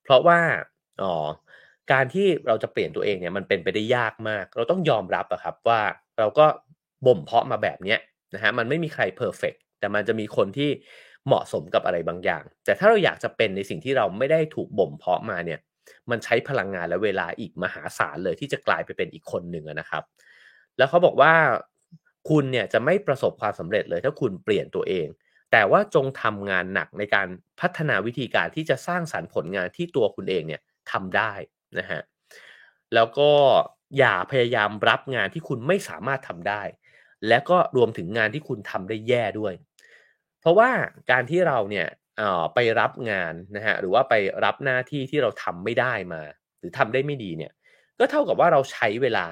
[0.02, 0.40] เพราะว่า
[1.02, 1.14] อ๋อ
[1.92, 5.80] การที่เราจะเปลี่ยนตัวเองเนี่ยมันเป็นไปได้ยากมาก เราต้องยอมรับอะครับว่า
[6.18, 6.46] เราก็
[7.06, 8.00] บ่มเพาะมาแบบเนี้ย
[8.34, 10.70] นะฮะมันไม่มีใครเพอร์เฟกแต่มันจะมีคนที่
[11.26, 15.60] เหมาะสมกับอะไรบางอย่าง แต่ถ้าเราอยากจะเป็นในสิ่งที่เราไม่ได้ถูกบ่มเพาะมาเนี่ย
[16.10, 20.02] มันใช้พลังงานและเวลาอีกมหาศาลเลยที่จะกลายไปเป็นอีกคนหนึ่งนะครับ
[20.78, 21.32] แล้วเขาบอกว่า
[22.28, 25.06] คุณเนี่ยจะไม่ประสบความสำเร็จเลยถ้าคุณเปลี่ยนตัวเอง
[25.52, 27.28] แต่ว่าจงทำงานหนักในการ
[27.60, 30.60] พัฒนาวิธีการที่จะสร้างสารรค์ผลงานที่ตัวคุณเองเนี่ย
[30.92, 31.32] ทำได้
[31.78, 32.00] นะฮะ
[32.94, 33.30] แล้วก็
[33.98, 36.62] อย่าพยายามรับงานที่คุณไม่สามารถทำได้
[37.28, 39.54] และก็รวมถึงงานที่คุณทำได้แย่ด้วย
[40.40, 40.70] เพราะว่า
[41.10, 41.86] การที่เราเนี่ย
[42.54, 44.14] ไปรับงานนะฮะหรือว่าไป
[44.44, 46.22] รับหน้าที่ที่เราทำไม่ได้มา
[46.58, 47.52] หรือทำได้ไม่ดีเนี่ย
[47.98, 49.26] ก็เท่ากับว่าเราใช้เวลา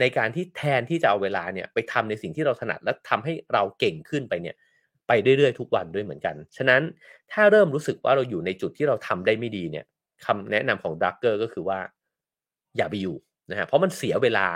[0.00, 4.56] ในการที่แทนที่จะเอาเวลาเนี่ยไปทำในสิ่งที่เราถนัดและทำให้เราเก่งขึ้นไปเนี่ย
[5.08, 6.82] ไปเรื่อยๆทุกวันด้วยเหมือนกัน ฉะนั้น
[7.32, 9.84] ถ้าเริ่มรู้สึกว่าเราอยู่ในจุดที่เราทำได้ไม่ดีเนี่ย
[10.26, 11.78] คำแนะนำของดักเกอร์ก็คือว่า
[12.76, 13.16] อย่าไปอยู่
[13.50, 14.46] นะฮะเพราะมันเสียเวลา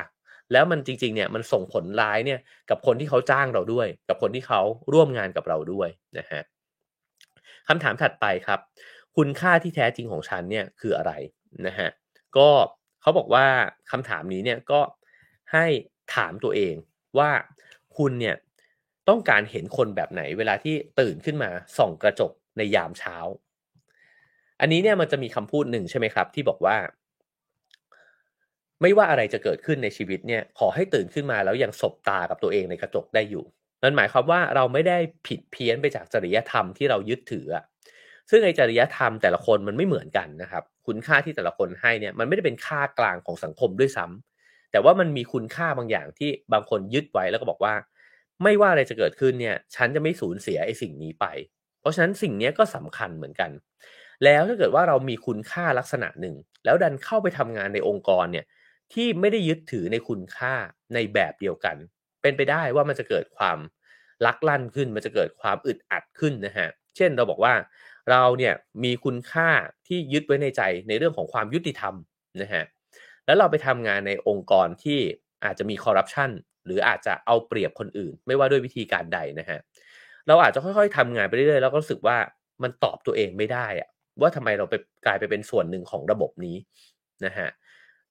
[0.53, 4.61] แล้วมันจริงๆเนี่ยมันส่งผลร้ายเนี่ยกับคนที่เขาจ้างเราด้วย กับคนที่เขา
[4.93, 5.89] ร่วมงานกับเราด้วย
[6.19, 6.43] นะฮะ
[7.69, 8.61] คำถามถัดไปครับ
[9.17, 11.13] คุณค่าที่แท้จริงของฉันเนี่ยคืออะไร
[11.67, 11.89] นะฮะ
[12.37, 12.49] ก็
[13.03, 13.47] เขาบอกว่า
[13.91, 14.81] คำถามนี้เนี่ยก็
[15.53, 15.67] ให้
[16.15, 16.75] ถามตัวเอง
[17.19, 17.31] ว่า
[17.97, 18.37] คุณเนี่ย
[19.09, 23.17] ต้องการเห็นคนแบบไหนเวลาที่ตื่นขึ้นมาส่องกระจกในยามเช้า
[24.61, 26.77] อันนี้เนี่ยมันจะมีคำพูดหนึ่งใช่ไหมครับ ที่บอกว่า
[28.83, 33.45] ไม่ว่าอะไรจะเกิดขึ้นในชีวิตเนี่ย ขอให้ตื่นขึ้นมาแล้วยังสบตากับตัวเองในกระจกได้อยู่
[33.83, 37.47] นั่นหมายความว่าเราไม่ได้ผิดเพี้ยนไปจากจริยธรรมที่เรายึดถือ
[38.31, 44.30] ซึ่งในจริยธรรมแต่ละคนมันไม่เหมือนกันนะครับ คุณค่าที่แต่ละคนให้เนี่ยมันไม่ได้เป็นค่ากลางของสังคมด้วยซ้ำ
[44.71, 47.75] แต่ว่ามันมีคุณค่าบางอย่างที่บางคนยึดไว้แล้วก็บอกว่า
[48.43, 51.27] ไม่ว่าอะไรจะเกิดขึ้นเนี่ย ฉันจะไม่สูญเสียไอ้สิ่งนี้ไป
[51.81, 53.51] เพราะฉะนั้นสิ่งนี้ก็สำคัญเหมือนกัน
[54.25, 58.47] แล้วถ้าเกิดว่าเรามีคุณค่าลักษณะหนึ่ง แล้วดันเข้าไปทำงานในองค์กรเนี่ย
[58.93, 60.55] ที่ไม่ได้ยึดถือในคุณค่า
[60.95, 61.77] ในแบบเดียวกัน
[62.23, 63.59] เป็นไปได้ว่ามันจะเกิดความ
[64.27, 67.55] ลักลั่นขึ้น มันจะเกิดความอึดอัดขึ้นนะฮะ เช่นเราบอกว่า
[68.11, 68.55] เราเนี่ย
[68.85, 69.49] มีคุณค่า
[69.87, 71.95] ที่ยึดไว้ในใจในเรื่องของความยุติธรรม
[72.43, 72.65] นะฮะ
[73.27, 75.01] แล้วเราไปทำงานในองค์กรที่
[75.45, 76.31] อาจจะมีคอร์รัปชัน
[76.67, 79.59] หรืออาจจะเอาเปรียบคนอื่น ไม่ว่าด้วยวิธีการใดนะฮะ
[80.29, 82.17] เราอาจจะค่อยๆทำงานไปเรื่อยๆแล้วก็รู้สึกว่า
[82.63, 83.89] มันตอบตัวเองไม่ได้อะ
[84.21, 84.75] ว่าทำไมเราไป
[85.07, 86.57] กลายไปเป็นส่วนหนึ่งของระบบนี้
[87.27, 87.49] นะฮะ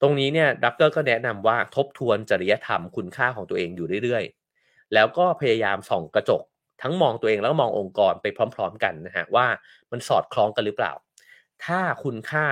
[0.00, 6.42] ตรงนี้เนี่ยดับเกอร์ก็แนะนำว่าทบทวนจริยธรรมคุณค่าของตัวเองอยู่เรื่อยๆ แล้วก็พยายามส่องกระจก
[6.82, 9.46] ทั้งมองตัวเองแล้วมององค์กรไปพร้อม ๆ กันนะฮะว่า
[9.90, 10.92] มันสอดคล้องกันหรือเปล่า
[11.64, 12.46] ถ้าคุณค่า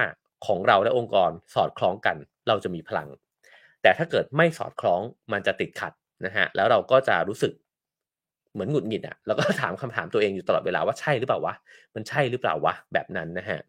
[0.47, 2.17] ของเราและองค์กรสอดคล้องกัน
[2.49, 3.09] เราจะมีพลัง
[3.83, 5.01] แต่ถ้าเกิดไม่สอดคล้อง
[5.33, 5.93] มันจะติดขัด
[6.25, 7.53] นะฮะแล้วเราก็จะรู้สึก
[8.53, 11.55] เหมือนหงุดหงิดอะแล้วก็ถามคำถามตัวเองอยู่ตลอดเวลาว่าใช่หรือเปล่าวะ
[11.95, 13.61] มันใช่หรือเปล่าวะแบบนั้นนะฮะ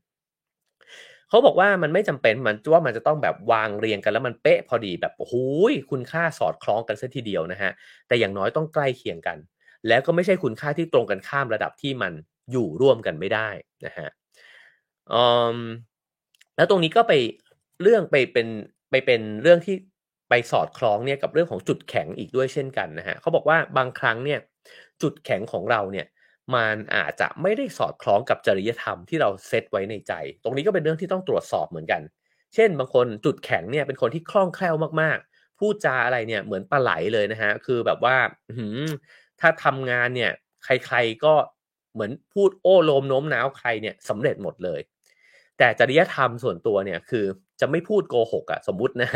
[1.30, 5.36] เขาบอกว่ามันไม่จำเป็นมันว่ามันจะต้องแบบวางเรียงกันแล้วมันเป๊ะพอดีแบบโอ้โห
[5.92, 7.72] คุณค่าสอดคล้องกันซะทีเดียวนะฮะ
[8.08, 9.38] แต่อย่างน้อยต้องใกล้เคียงกัน
[9.88, 12.14] แล้วก็ไม่ใช่คุณค่าที่ตรงกันข้ามระดับที่มัน
[12.52, 13.50] อยู่ร่วมกันไม่ได้
[13.86, 14.08] นะฮะ
[16.56, 17.14] แล้วตรงนี้ก็ไป
[17.82, 18.48] เรื่องไปเป็น
[18.92, 19.76] ไปเป็นเรื่องที่
[20.30, 24.40] ไปสอดคล้องเนี่ยกับเรื่องของจุดแข็งอีกด้วยเช่นกันนะฮะเขาบอกว่าบางครั้งเนี่ย
[25.02, 26.08] จุดแข็งของเราเนี่ย
[26.56, 30.14] มันอาจจะไม่ได้สอดคล้องกับจริยธรรมที่เราเซตไว้ในใจ
[30.44, 32.02] ตรงนี้ก็เป็นเรื่องที่ต้องตรวจสอบเหมือนกัน
[32.56, 38.18] เช่น บางคนจุดแข็งเนี่ยเป็นคนที่คล่องแคล่วมากๆ พูดจาอะไรเนี่ยเหมือนปลาไหลเลยนะฮะ คือแบบว่า
[39.40, 40.32] ถ้าทำงานเนี่ย
[40.64, 41.34] ใครๆก็
[41.94, 44.80] เหมือนพูดโอ้โลมโน้มน้าวใครเนี่ยสำเร็จหมดเลย
[45.60, 47.26] แต่จริยธรรมส่วนตัวเนี่ยคือ
[47.62, 49.10] จะไม่พูดโกหกอะสมมุตินะ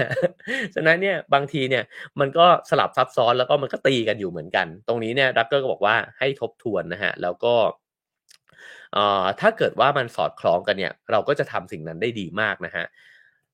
[0.76, 1.84] ฉะนั้นเนี่ยบางทีเนี่ย
[2.20, 7.54] มันก็สลับซับซ้อนแล้วก็มันก็ตีกันอยู่เหมือนกัน ตรงนี้เนี่ยดักเกอร์ก็บอกว่าให้ทบทวนนะฮะแล้วก็
[9.40, 12.86] ถ้าเกิดว่ามันสอดคล้องกันเนี่ยเราก็จะทำสิ่งนั้นได้ดีมากนะฮะ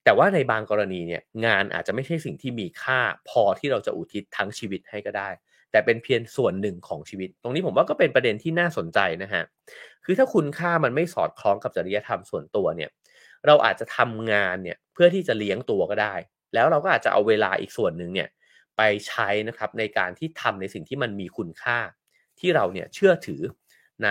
[0.04, 5.28] แต่ว่าในบางกรณีเนี่ยงานอาจจะไม่ใช่สิ่งที่มีค่าพอที่เราจะอุทิศทั้งชีวิตให้ก็ได้
[5.70, 9.42] แต่เป็นเพียงส่วนหนึ่งของชีวิต ตรงนี้ผมว่าก็เป็นประเด็นที่น่าสนใจนะฮะ
[10.04, 12.90] คือถ้าคุณค่ามันไม่สอดคล้องกับจริยธรรมส่วนตัวเนี่ย
[13.46, 16.14] เราอาจจะทำงานเนี่ยเพื่อที่จะเลี้ยงตัวก็ได้
[16.54, 18.28] แล้วเราก็อาจจะเอาเวลาอีกส่วนหนึ่งเนี่ย
[18.76, 21.78] ไปใช้นะครับในการที่ทำในสิ่งที่มันมีคุณค่า
[22.40, 23.42] ที่เราเนี่ยเชื่อถือ
[24.04, 24.10] ใน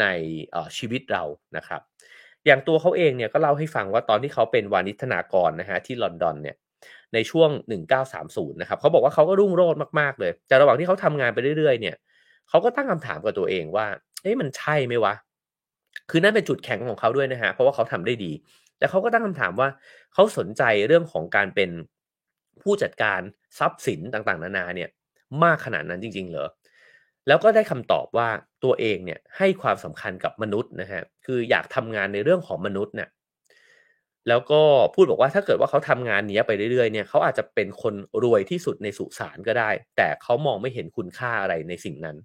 [0.00, 0.06] ใน
[0.78, 1.24] ชีวิตเรา
[1.56, 1.80] นะครับ
[2.46, 6.56] อย่างตัวเขาเองเนี่ยก็เล่าให้ฟังว่าตอนที่เขาเป็นวานิธนากรนะฮะที่ลอนดอนเนี่ย
[7.14, 7.50] ในช่วง
[8.06, 11.96] 1930 นะครับเขาบอกว่าเขาก็รุ่งโรจน์มากๆเลย แต่ระหว่างที่เขาทำงานไปเรื่อยๆ เนี่ย
[12.48, 13.86] เขาก็ตั้งคำถามกับตัวเองว่า
[14.22, 15.14] เอ๊ะมันใช่ไหมวะ
[16.10, 18.32] คือนั่นเป็นจุดแข็งของเขาด้วยนะฮะ เพราะว่าเขาทำได้ดี
[18.78, 19.68] แต่เขาก็ตั้งคำถามว่า
[20.14, 21.70] เขาสนใจเรื่องของการเป็น
[22.62, 23.20] ผู้จัดการ
[23.58, 24.88] ทรัพย์สินต่างๆ นานาเนี่ย
[25.42, 26.48] มากขนาดนั้นจริง ๆ เหรอ
[27.26, 28.28] แล้วก็ได้คำตอบว่า
[28.64, 33.08] ตัวเองเนี่ยให้ความสำคัญกับมนุษย์นะฮะ คืออยากทำงานในเรื่องของมนุษย์เนี่ย
[34.28, 34.60] แล้วก็
[34.94, 42.16] พูดบอกว่าถ้าเกิดว่าเขาทำงานนี้ไปเรื่อยๆเนี่ยเขาอาจจะเป็นคนรวยที่สุดในสุสานก็ได้ แต่เขามองไม่เห็นคุณค่าอะไรในสิ่งนั้น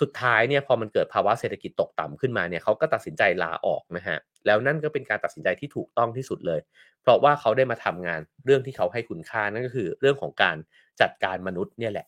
[0.00, 6.60] สุดท้ายเนี่ยพอมันเกิดภาวะเศรษฐกิจตกต่ำขึ้นมาเนี่ยเขาก็ตัดสินใจลาออกนะฮะแล้วนั่นก็เป็นการตัดสินใจที่ถูกต้องที่สุดเลย
[7.02, 10.56] เพราะว่าเขาได้มาทำงานเรื่องที่เขาให้คุณค่านั่นก็คือ เรื่องของการ
[11.00, 12.06] จัดการมนุษย์เนี่ยแหละ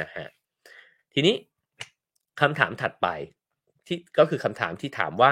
[0.00, 0.26] นะฮะ
[1.14, 1.34] ทีนี้
[2.40, 3.08] คำถามถัดไป
[3.86, 5.30] ที่ก็คือคำถามที่ถามว่า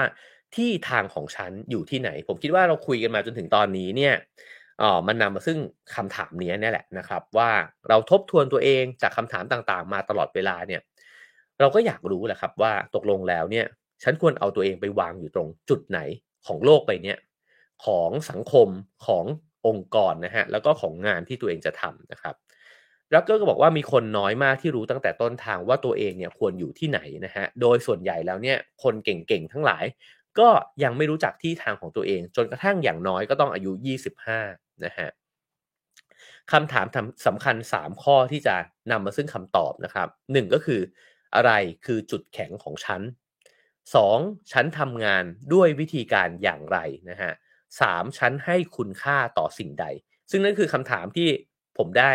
[0.55, 4.13] ที่ทางของฉันอยู่ที่ไหน ผมคิดว่าเราคุยกันมาจนถึงตอนนี้เนี่ย
[4.81, 5.57] อ๋อมันนำมาซึ่ง
[5.95, 7.49] คำถามนี้นี่แหละนะครับ ว่า
[7.89, 10.81] เราทบทวนตัวเองจากคำถามต่างๆ มาตลอดเวลาเนี่ย
[11.59, 13.65] เราก็อยากรู้แหละครับว่าตกลงแล้วเนี่ย
[14.03, 15.99] ฉันควรเอาตัวเองไปวางอยู่ตรงจุดไหน
[16.47, 17.17] ของโลกไปเนี่ย
[17.85, 18.67] ของสังคม
[19.05, 19.25] ของ
[19.67, 22.35] องค์กรนะฮะแล้วก็ของงานที่ตัวเองจะทำนะครับ
[23.11, 29.85] แล้วก็บอกว่ามีคนน้อยมากที่รู้ตั้งแต่ต้นทางว่าตัวเองเนี่ยควรอยู่ที่ไหนนะฮะโดยส่วนใหญ่แล้วเนี่ยคนเก่งๆทั้งหลาย
[30.39, 30.49] ก็
[30.83, 33.71] ยังไม่รู้จักที่ทางของตัวเอง จนกระทั่งอย่างน้อยก็ต้องอายุ
[34.27, 35.09] 25 นะฮะ
[36.51, 36.85] คำถาม
[37.27, 38.55] สำคัญ 3 ข้อที่จะ
[38.91, 40.81] นำมาซึ่งคำตอบนะครับ 1 ก็คือ
[41.35, 41.51] อะไร
[41.85, 43.01] คือจุดแข็งของฉัน
[43.77, 44.51] 2.
[44.51, 45.23] ฉันทำงาน
[45.53, 46.77] ด้วยวิธีการอย่างไร
[47.09, 47.31] นะฮะ
[47.81, 49.85] สามฉันให้คุณค่าต่อสิ่งใด
[50.31, 51.29] ซึ่งนั่นคือคำถามที่
[51.77, 52.11] ผมได้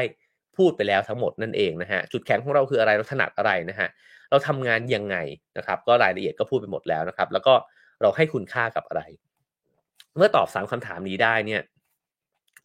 [0.56, 3.88] พูดไปแล้วทั้งหมดนั่นเองนะฮะจุดแข็งของเราคืออะไรเราถนัดอะไรนะฮะ
[4.30, 5.16] เราทำงานยังไง
[5.56, 7.54] นะครับ ก็รายละเอียดก็พูดไปหมดแล้วนะครับ แล้วก็
[8.04, 9.02] เราให้คุณค่ากับอะไร
[10.16, 11.62] เมื่อตอบสามคำถามนี้ได้เนี่ย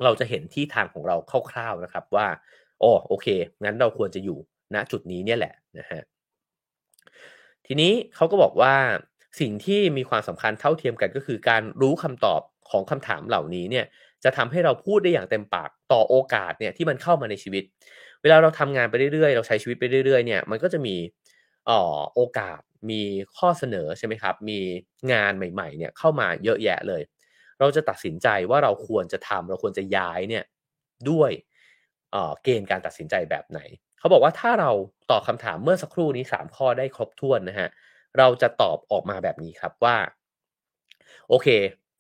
[0.04, 1.16] เราจะเห็นที่ทางของเรา
[1.52, 2.28] คร่าวๆนะครับว่า
[2.80, 3.28] โอ้โอเค
[3.64, 4.38] งั้นเราควรจะอยู่
[4.76, 6.02] ณจุดนี้เนี่ยแหละนะฮะ
[7.66, 8.74] ทีนี้เขาก็บอกว่า
[9.40, 13.86] สิ่งที่มีความสำคัญเท่าเทียมกันก็คือการรู้คำตอบของคำถามเหล่านี้เนี่ย
[14.24, 17.64] จะทำให้เราพูดได้อย่างเต็มปากต่อโอกาสเนี่ยที่มันเข้ามาในชีวิต
[18.22, 20.96] เวลาเราทำงานไปเรื่อยๆ เราใช้ชีวิตไปเรื่อยๆเนี่ยมันก็จะมี
[22.16, 23.02] โอกาสมี
[23.38, 24.60] ข้อเสนอใช่ไหมครับ มี
[25.14, 27.02] งานใหม่ๆเนี่ยเข้ามาเยอะแยะเลย
[27.60, 30.44] เราจะตัดสินใจว่าเราควรจะทำเราควรจะย้ายเนี่ย
[31.10, 31.32] ด้วย
[32.44, 33.60] เกณฑ์การตัดสินใจแบบไหน
[34.00, 34.72] เขาบอกว่าถ้าเรา
[35.12, 37.70] ตอบคาถามเมื่อสักครู่นี้ 3 ข้อได้ครบถ้วนนะฮะ
[38.18, 39.98] เราจะตอบออกมาแบบนี้ครับว่า
[41.30, 41.48] โอเค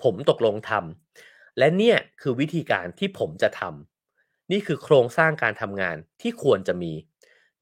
[0.04, 6.94] ผมตกลงทำและเนี่ยคือวิธีการที่ผมจะทำนี่คือโครงสร้างการทำงานที่ควรจะมี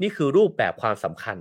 [0.01, 1.37] นี่คือรูปแบบความสำคัญ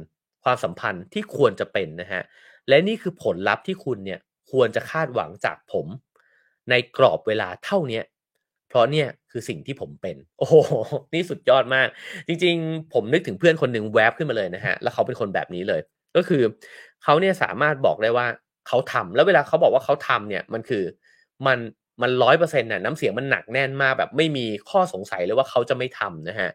[0.46, 2.22] ความสัมพันธ์ที่ควรจะเป็นนะฮะ
[2.68, 4.20] และนี่คือผลลัพธ์ที่คุณเนี่ย
[4.52, 5.86] ควรจะคาดหวังจากผม
[6.70, 8.00] ในกรอบเวลาเท่านี้
[8.68, 10.54] เพราะเนี่ยคือสิ่งที่ผมเป็น โอ้โห
[11.14, 11.88] นี่สุดยอดมาก
[12.28, 15.80] จริง ๆ ผมนึกถึงเพื่อนคนหนึ่งแวบขึ้นมาเลยนะฮะแล้วเขาเป็นคนแบบนี้เลย
[16.16, 16.42] ก็คือ
[17.02, 18.26] เขาเนี่ยสามารถบอกได้ว่า
[18.68, 20.84] เขาทำแล้วเวลาเขาบอกว่าเขาทำเนี่ยมันคือ
[21.46, 21.58] มัน
[22.02, 26.50] มันร้อยเปอร์เซ็นต์น่ะน้ำเสียงมันหนักแน่นมากแบบไม่มีข้อสงสัยเลยว่าเขาจะไม่ทำนะฮะ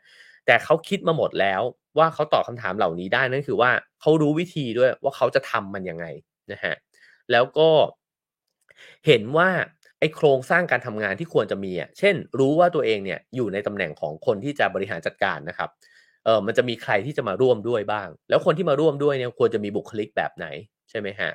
[0.45, 1.61] แต่เขาคิดมาหมดแล้ว
[1.97, 3.71] ว่าเขาตอบคำถามเหล่านี้ได้นั่นคือว่า
[4.01, 6.05] เขารู้วิธีด้วยว่าเขาจะทำมันยังไง
[6.51, 6.73] นะฮะ
[7.31, 7.69] แล้วก็
[9.05, 9.49] เห็นว่า
[9.99, 15.69] ไอ้โครงสร้างการทำงานที่ควรจะมีอะเช่น รู้ว่าตัวเองเนี่ยอยู่ในตำแหน่งของคนที่จะบริหารจัดการนะครับ
[16.25, 20.45] เออมันจะมีใครที่จะมาร่วมด้วยบ้าง แล้วคนที่มาร่วมด้วยเนี่ยควรจะมีบุคลิกแบบไหน
[20.89, 21.31] ใช่ไหมฮะ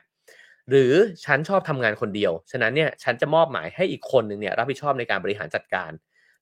[0.70, 0.92] หรือ
[1.24, 5.90] ฉันชอบทำงานคนเดียว ฉะนั้นเนี่ยฉันจะมอบหมายให้อีกคนหนึ่งเนี่ยรับผิดชอบในการบริหารจัดการ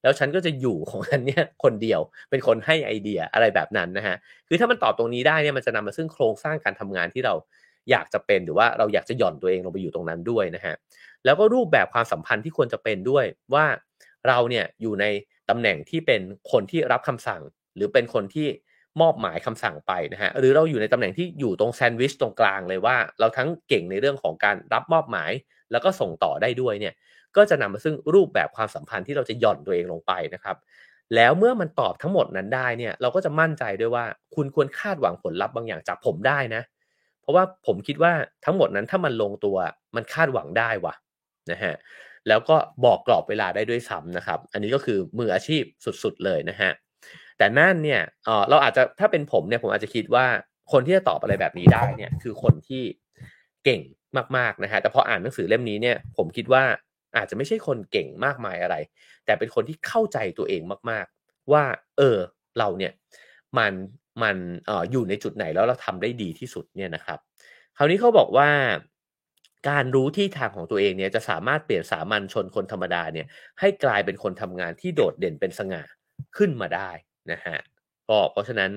[0.05, 2.01] แล้วฉันก็จะอยู่ของฉันเนี่ยคนเดียว
[2.31, 4.17] เป็นคนให้ไอเดียอะไรแบบนั้นนะฮะ
[4.49, 7.35] คือถ้ามันตอบตรงนี้ได้เนี่ยมันจะนำมาซึ่งโครงสร้างการทำงานที่เรา
[7.91, 10.75] อยากจะเป็นหรือว่าเราอยากจะหย่อนตัวเองลงไปอยู่ตรงนั้นด้วยนะฮะ
[11.25, 13.25] แล้วก็รูปแบบความสัมพันธ์ที่ควรจะเป็นด้วย
[13.55, 13.67] ว่า
[14.29, 15.05] เราเนี่ยอยู่ใน
[15.51, 16.21] ตำแหน่งที่เป็น
[16.53, 17.43] คนที่รับคำสั่ง
[17.77, 18.49] หรือเป็นคนที่
[19.01, 25.31] มอบหมายคำสั่งไปนะฮะหรือเราอยู่ในตำแหน่งที่อยู่ตรงแซนด์วิชตรงกลางเลยว่า เราทั้งเก่งในเรื่องของการรับมอบหมาย
[25.75, 26.95] แล้วก็ส่งต่อได้ด้วยเนี่ย
[27.37, 30.57] ก็จะนำมาซึ่งรูปแบบความสัมพันธ์ที่เราจะหย่อนตัวเองลงไปนะครับ
[31.15, 34.05] แล้วเมื่อมันตอบทั้งหมดนั้นได้เนี่ยเราก็จะมั่นใจด้วยว่า
[34.35, 36.63] คุณควรคาดหวังผลลัพธ์บางอย่างจากผมได้นะ
[37.21, 38.13] เพราะว่าผมคิดว่า
[38.45, 39.57] ทั้งหมดนั้นถ้ามันลงตัว
[39.97, 40.95] มันคาดหวังได้วะ
[41.51, 41.75] นะฮะ
[42.29, 45.63] แล้วก็บอกกรอบเวลาได้ด้วยซ้ำนะครับ อันนี้ก็คือมืออาชีพ
[46.03, 46.71] สุดๆเลยนะฮะ
[47.39, 50.27] แต่นั่นเนี่ยเออเราอาจจะถ้าเป็นผมเนี่ยผมอาจจะคิดว่า
[50.73, 52.83] คนที่จะตอบอะไรแบบนี้ได้เนี่ยคือคนที่
[53.65, 53.81] เก่ง
[54.37, 56.65] มากๆนะฮะแต่พออ่านหนังสือเล่มนี้เนี่ยผมคิดว่า
[57.17, 58.77] อาจจะไม่ใช่คนเก่งมากมายอะไร
[59.25, 61.65] แต่เป็นคนที่เข้าใจตัวเองมากๆ ว่า
[61.99, 62.19] เออ
[62.59, 62.93] เราเนี่ย
[63.59, 63.73] มัน
[64.23, 64.37] มัน
[64.67, 67.19] เอ่ออยู่ในจุดไหนแล้วเราทำได้ดีที่สุดเนี่ยนะครับ
[67.77, 68.49] คราวนี้เขาบอกว่า
[69.69, 73.27] การรู้ที่ทางของตัวเองเนี่ยจะสามารถเปลี่ยนสามัญชนคนธรรมดาเนี่ย
[73.61, 75.83] ให้กลายเป็นคนทำงานที่โดดเด่นเป็นสง่า
[76.37, 76.91] ขึ้นมาได้
[77.33, 77.59] นะฮะ
[78.09, 78.71] ก็เพราะฉะนั้น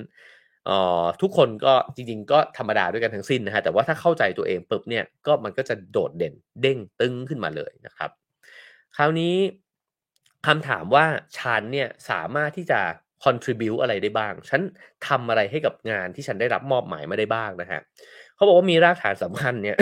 [1.21, 8.09] ทุกคนก็จริงๆ ก็ธรรมดาด้วยกันทั้งสิ้นนะฮะแต่ว่าถ้าเข้าใจตัวเองปุ๊บเนี่ยก็มันก็จะโดดเด่นเด้งตึงขึ้นมาเลยนะครับ
[8.95, 9.35] คราวนี้
[10.47, 11.05] คำถามว่า
[11.39, 12.79] ฉันเนี่ยสามารถที่จะ
[13.23, 14.61] contribute อะไรได้บ้าง ฉัน
[15.07, 17.81] ทำอะไรให้กับงานที่ฉันได้รับมอบหมายมาได้บ้างนะฮะ
[18.35, 19.77] เขาบอกว่ามีรากฐานสำคัญเนี่ย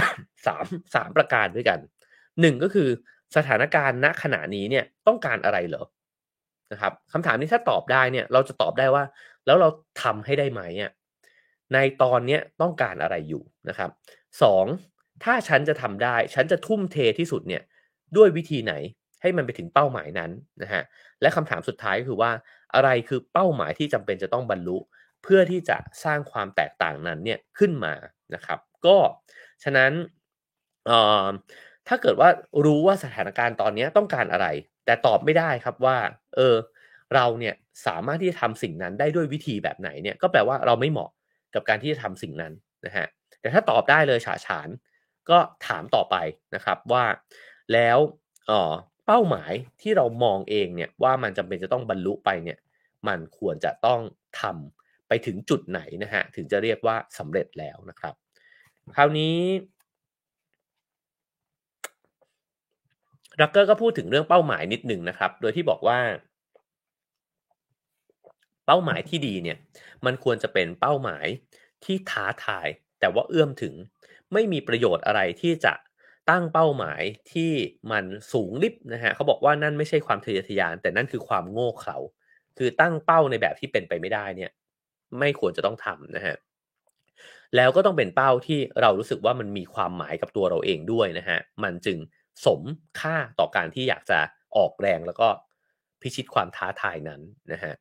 [0.45, 0.65] สาม
[0.95, 1.79] สามประการด้วยกัน
[2.41, 2.89] หนึ่งก็คือ
[3.35, 5.85] สถานการณ์ณขณะนี้เนี่ยต้องการอะไรเหรอ
[6.71, 9.03] นะครับคำถามนี้ถ้าตอบได้เนี่ยเราจะตอบได้ว่า
[9.45, 9.69] แล้วเรา
[10.03, 10.91] ทำให้ได้ไหมอะ
[11.73, 13.89] ในตอนเนี้ยต้องการอะไรอยู่นะครับ
[14.41, 14.65] สอง
[15.23, 17.63] ถ้าฉันจะทำได้ ฉันจะทุ่มเทที่สุดเนี่ย
[18.17, 18.73] ด้วยวิธีไหน
[19.21, 20.31] ให้มันไปถึงเป้าหมายนั้น
[20.61, 20.83] นะฮะ
[21.21, 22.31] และคำถามสุดท้ายก็คือว่า
[22.75, 24.77] อะไรคือเป้าหมายที่จำเป็นจะต้องบรรลุ
[25.23, 27.93] เพื่อที่จะสร้างความแตกต่างนั้นเนี่ยขึ้นมา
[28.33, 28.97] นะครับ ก็
[29.63, 29.91] ฉะนั้น
[31.87, 32.29] ถ้าเกิดว่า
[32.65, 34.47] รู้ว่าสถานการณ์ตอนนี้ต้องการอะไร
[34.85, 35.97] แต่ตอบไม่ได้ครับว่า
[36.35, 36.55] เออ
[37.13, 37.55] เราเนี่ย
[37.87, 41.11] สามารถที่จะทำสิ่งนั้นได้ด้วยวิธีแบบไหนเนี่ยก็แปลว่าเราไม่เหมาะ
[41.55, 42.53] กับการที่จะทำสิ่งนั้น
[42.85, 43.07] นะฮะ
[43.41, 44.69] แต่ถ้าตอบได้เลยฉาฉาน
[45.29, 45.37] ก็
[45.67, 46.15] ถามต่อไป
[46.55, 47.05] นะครับว่า
[47.73, 47.97] แล้ว
[48.47, 48.73] เออ
[49.05, 49.51] เป้าหมาย
[49.81, 52.57] ที่เรามองเองเนี่ยว่ามันจำเป็นจะต้องบรรลุไปเนี่ย
[53.07, 54.01] มันควรจะต้อง
[54.41, 58.13] ทำไปถึงจุดไหนนะฮะถึงจะเรียกว่าสำเร็จแล้วนะครับ
[58.95, 59.35] คราวนี้
[63.41, 65.99] รักเกอร์ก็พูดถึงเรื่องเป้าหมายนิดหนึ่งนะครับ โดยที่บอกว่า
[68.65, 69.57] เป้าหมายที่ดีเนี่ย
[70.05, 71.25] มันควรจะเป็นเป้าหมาย
[71.85, 72.67] ที่ท้าทาย
[72.99, 73.73] แต่ว่าเอื้อมถึง
[74.33, 75.73] ไม่มีประโยชน์อะไรที่จะ
[76.29, 77.01] ตั้งเป้าหมาย
[77.33, 77.51] ที่
[77.91, 81.97] มันสูงลิบนะฮะเขาบอกว่านั่นไม่ใช่ความทะเยอทะยาน แต่นั่นคือความโง่เขลา
[82.57, 84.51] คือตั้งเป้าในแบบที่เป็นไปไม่ได้เนี่ย
[85.19, 86.35] ไม่ควรจะต้องทำนะฮะ
[87.55, 91.97] แล้วก็ต้องเป็นเป้าที่เรารู้สึกว่ามันมีความหมายกับตัวเราเองด้วยนะฮะมันจึง
[92.45, 92.61] สม
[92.99, 94.19] ค่าต่อการที่อยากจะ
[94.57, 95.27] ออกแรงแล้วก็
[96.01, 97.73] พิชิตความท้าทายนั้นนะฮะ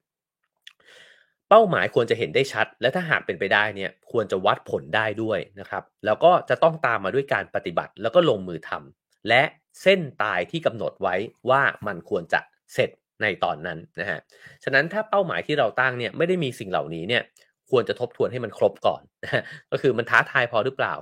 [1.57, 9.43] เป้าหมายควรจะเห็นได้ชัด และถ้าหากเป็นไปได้เนี่ยควรจะวัดผลได้ด้วยนะครับ แล้วก็จะต้องตามมาด้วยการปฏิบัติแล้วก็ลงมือทำและ
[9.83, 11.15] เส้นตายที่กำหนดไว้
[11.51, 12.41] ว่ามันควรจะ
[12.75, 12.91] เสร็จ
[13.23, 14.19] ในตอนนั้นนะฮะ
[14.65, 17.23] ฉะนั้นถ้าเป้าหมายที่เราตั้งเนี่ยไม่ได้มีสิ่งเหล่านี้เนี่ย
[17.71, 20.95] ควรจะทบทวนให้มันครบก่อนนะก็คือมันท้าทายพอหรือเปล่า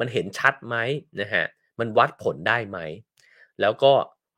[0.00, 0.76] มันเห็นชัดไหม
[1.20, 1.44] นะฮะ
[1.80, 2.78] มันวัดผลได้ไหม
[3.60, 3.92] แล้วก็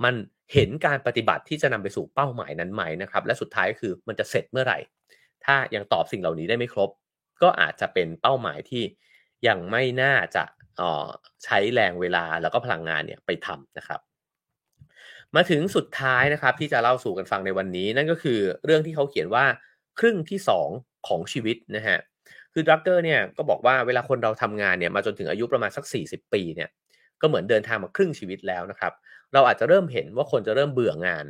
[0.04, 0.14] มัน
[0.52, 4.78] เห็นการปฏิบัติที่จะนำไปสู่เป้าหมายนั้นไหมนะครับ และสุดท้ายก็คือมันจะเสร็จเมื่อไหร่
[5.46, 6.90] ถ้ายังตอบสิ่งเหล่านี้ได้ไม่ครบ
[7.42, 8.82] ก็อาจจะเป็นเป้าหมายที่
[9.48, 10.44] ยังไม่น่าจะ
[11.44, 14.00] ใช้แรงเวลาแล้วก็พลังงานเนี่ยไปทำนะครับ
[15.36, 19.44] มาถึงสุดท้ายนะครับที่จะเล่าสู่กันฟังในวันนี้ นั่นก็คือเรื่องที่เขาเขียนว่า
[19.98, 20.38] ครึ่งที่
[20.72, 21.98] 2 ของชีวิตนะฮะ
[22.52, 26.68] คือดรักเกอร์เนี่ยก็บอกว่าเวลาคนเราทำงานเนี่ยมาจนถึงอายุประมาณสัก 40 ปีเนี่ย
[27.20, 28.92] ก็เหมือนเดินทางมาครึ่งชีวิตแล้วนะครับ
[29.32, 31.24] เราอาจจะเริ่มเห็นว่าคนจะเริ่มเบื่องาน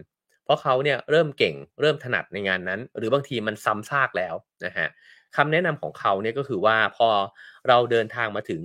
[0.53, 4.35] ราะเขาเนี่ยเริ่มเก่งเริ่มถนัดในงานนั้น หรือบางทีมันซ้ำซากแล้ว
[4.67, 4.89] นะฮะ
[5.37, 7.09] คำแนะนำของเขาเนี่ยก็คือว่าพอ
[7.69, 8.63] เราเดินทางมาถึง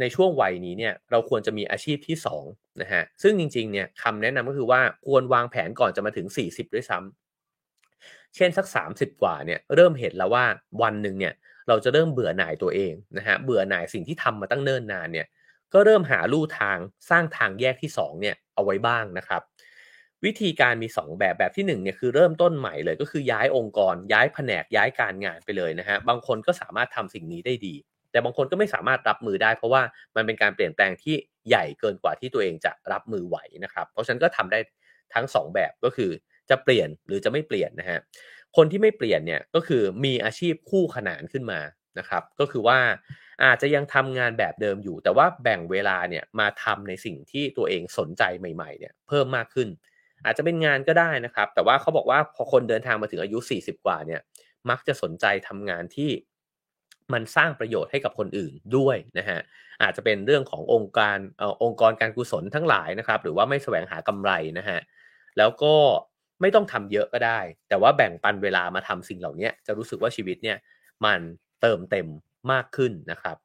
[0.00, 6.98] ในช่วงวัยนี้เนี่ยเราควรจะมีอาชีพที่2นะฮะซึ่งจริงๆเนี่ยคำแนะนำก็คือว่าควรวางแผนก่อนจะมาถึง 40 ด้วยซ้
[8.36, 10.44] เช่นสัก 30 กว่าเนี่ยเริ่มเห็นแล้วว่า
[10.82, 11.34] วันหนึ่งเนี่ย
[11.68, 15.26] เราจะเริ่มเบื่อหน่ายตัวเองนะฮะเบื่อหน่ายสิ่งที่ทำมาตั้งเนิ่นนานเนี่ย
[15.72, 16.78] ก็เริ่มหาลู่ทาง
[17.10, 19.42] สร้างทางแยกที่2เนี่ยเอาไว้บ้างนะครับ
[20.24, 27.74] วิธีการมี 2 แบบแบบที่1เนี่ยคือเริ่มต้นใหม่เลยก็คือย้ายองค์กร ย้ายแผนกย้ายการงานไปเลยนะฮะบางคนก็สามารถทำสิ่งนี้ได้ดี
[28.10, 29.82] แต่บางคนก็ไม่สามารถรับมือได้ เพราะว่า
[30.16, 31.14] มันเป็นการเปลี่ยนแปลงที่
[31.48, 34.58] ใหญ่เกินกว่าที่ตัวเองจะรับมือไหวนะครับ เพราะฉะนั้นก็ทำได้
[35.14, 36.10] ทั้ง 2 แบบก็คือ
[36.50, 37.98] จะเปลี่ยนหรือจะไม่เปลี่ยนนะฮะ
[38.56, 41.60] คนที่ไม่เปลี่ยนเนี่ยก็คือมีอาชีพคู่ขนานขึ้นมา
[41.98, 42.78] นะครับ ก็คือว่า
[43.44, 49.68] อาจจะยังทำงานแบบเดิมอยู่ แต่ว่าแบ่งเวลาเนี่ยมาทำในสิ่งที่ตัวเองสนใจใหม่ๆเนี่ยเพิ่มมากขึ้น
[50.24, 54.20] อาจจะเป็นงานก็ได้นะครับ แต่ว่าเขาบอกว่าพอคนเดินทางมาถึงอายุ 40 กว่าเนี่ย
[54.70, 56.10] มักจะสนใจทำงานที่
[57.12, 59.38] มันสร้างประโยชน์ให้กับคนอื่นด้วยนะฮะ
[59.82, 64.78] อาจจะเป็นเรื่องขององค์การอองค์กรการกุศลทั้งหลายนะครับ หรือว่าไม่แสวงหากำไรนะฮะ
[65.38, 65.74] แล้วก็
[66.40, 70.58] ไม่ต้องทำเยอะก็ได้ แต่ว่าแบ่งปันเวลามาทำสิ่งเหล่านี้จะรู้สึกว่าชีวิตเนี่ย
[71.04, 71.20] มัน
[71.60, 72.06] เติมเต็ม
[72.52, 73.36] มากขึ้นนะครับ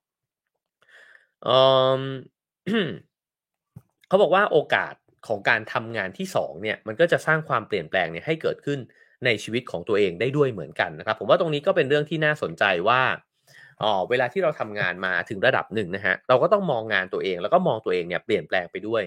[4.08, 4.94] เขาบอกว่าโอกาส
[5.28, 8.80] ของการทำงานที่2เนี่ยมันก็จะสร้างความเปลี่ยนแปลงเนี่ยให้เกิดขึ้น
[9.26, 13.02] ในชีวิตของตัวเองได้ด้วยเหมือนกันนะครับ ผมว่าตรงนี้ก็เป็นเรื่องที่น่าสนใจว่า
[13.82, 19.04] อ๋อเวลาที่เราทำงานมาถึงระดับหนึ่งนะฮะเราก็ต้องมองงานตัวเองแล้วก็มองตัวเองเนี่ยเปลี่ยนแปลงไปด้วย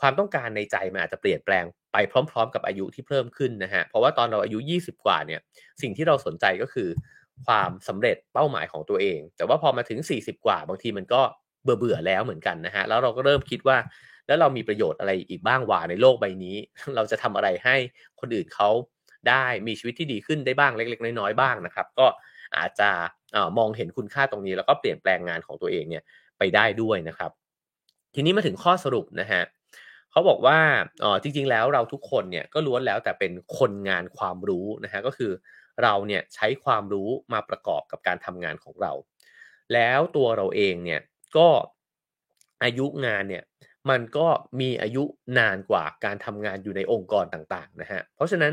[0.00, 1.96] ความต้องการในใจมันอาจจะเปลี่ยนแปลงไป
[2.30, 5.40] พร้อม ๆ กับอายุที่เพิ่มขึ้นนะฮะเพราะว่าตอนเราอายุ 20 กว่าเนี่ย
[5.82, 6.88] สิ่งที่เราสนใจก็คือ
[7.46, 11.22] ความสำเร็จเป้าหมายของตัวเอง แต่ว่าพอมาถึง 40 กว่า บางทีมันก็
[11.62, 13.76] เบื่อเบื่อแล้วเหมือนกันนะฮะแล้วเราก็เริ่มคิดว่า
[14.30, 16.56] แล้วเรามีประโยชน์อะไรอีกบ้างว่าในโลกใบนี้
[16.96, 17.76] เราจะทำอะไรให้
[18.20, 18.68] คนอื่นเขา
[19.28, 22.06] ได้มีชีวิตที่ดีขึ้นได้บ้างเล็ก ๆ น้อยๆบ้างนะครับ ก็
[22.56, 22.90] อาจจะ
[23.58, 26.02] มองเห็นคุณค่าตรงนี้ แล้วก็เปลี่ยนแปลงงานของตัวเองเนี่ย
[26.38, 27.30] ไปได้ด้วยนะครับ
[28.14, 29.42] ทีนี้มาถึงข้อสรุปนะฮะ
[30.10, 30.58] เขาบอกว่า
[31.04, 35.32] อ๋อจริง ๆ แล้วเราทุกคนเนี่ยก็ล้วนแล้วแต่เป็นคนงานความรู้นะฮะก็คือ
[35.82, 38.92] เราเนี่ยใช้ความรู้มาประกอบกับการทำงานของเรา
[39.74, 41.00] แล้วตัวเราเองเนี่ย
[41.36, 41.48] ก็
[42.62, 43.42] อายุงานเนี่ย
[43.90, 44.26] มันก็
[44.60, 45.04] มีอายุ
[45.38, 48.52] นานกว่าการทำงานอยู่ในองค์กรต่างๆนะฮะเพราะฉะนั้น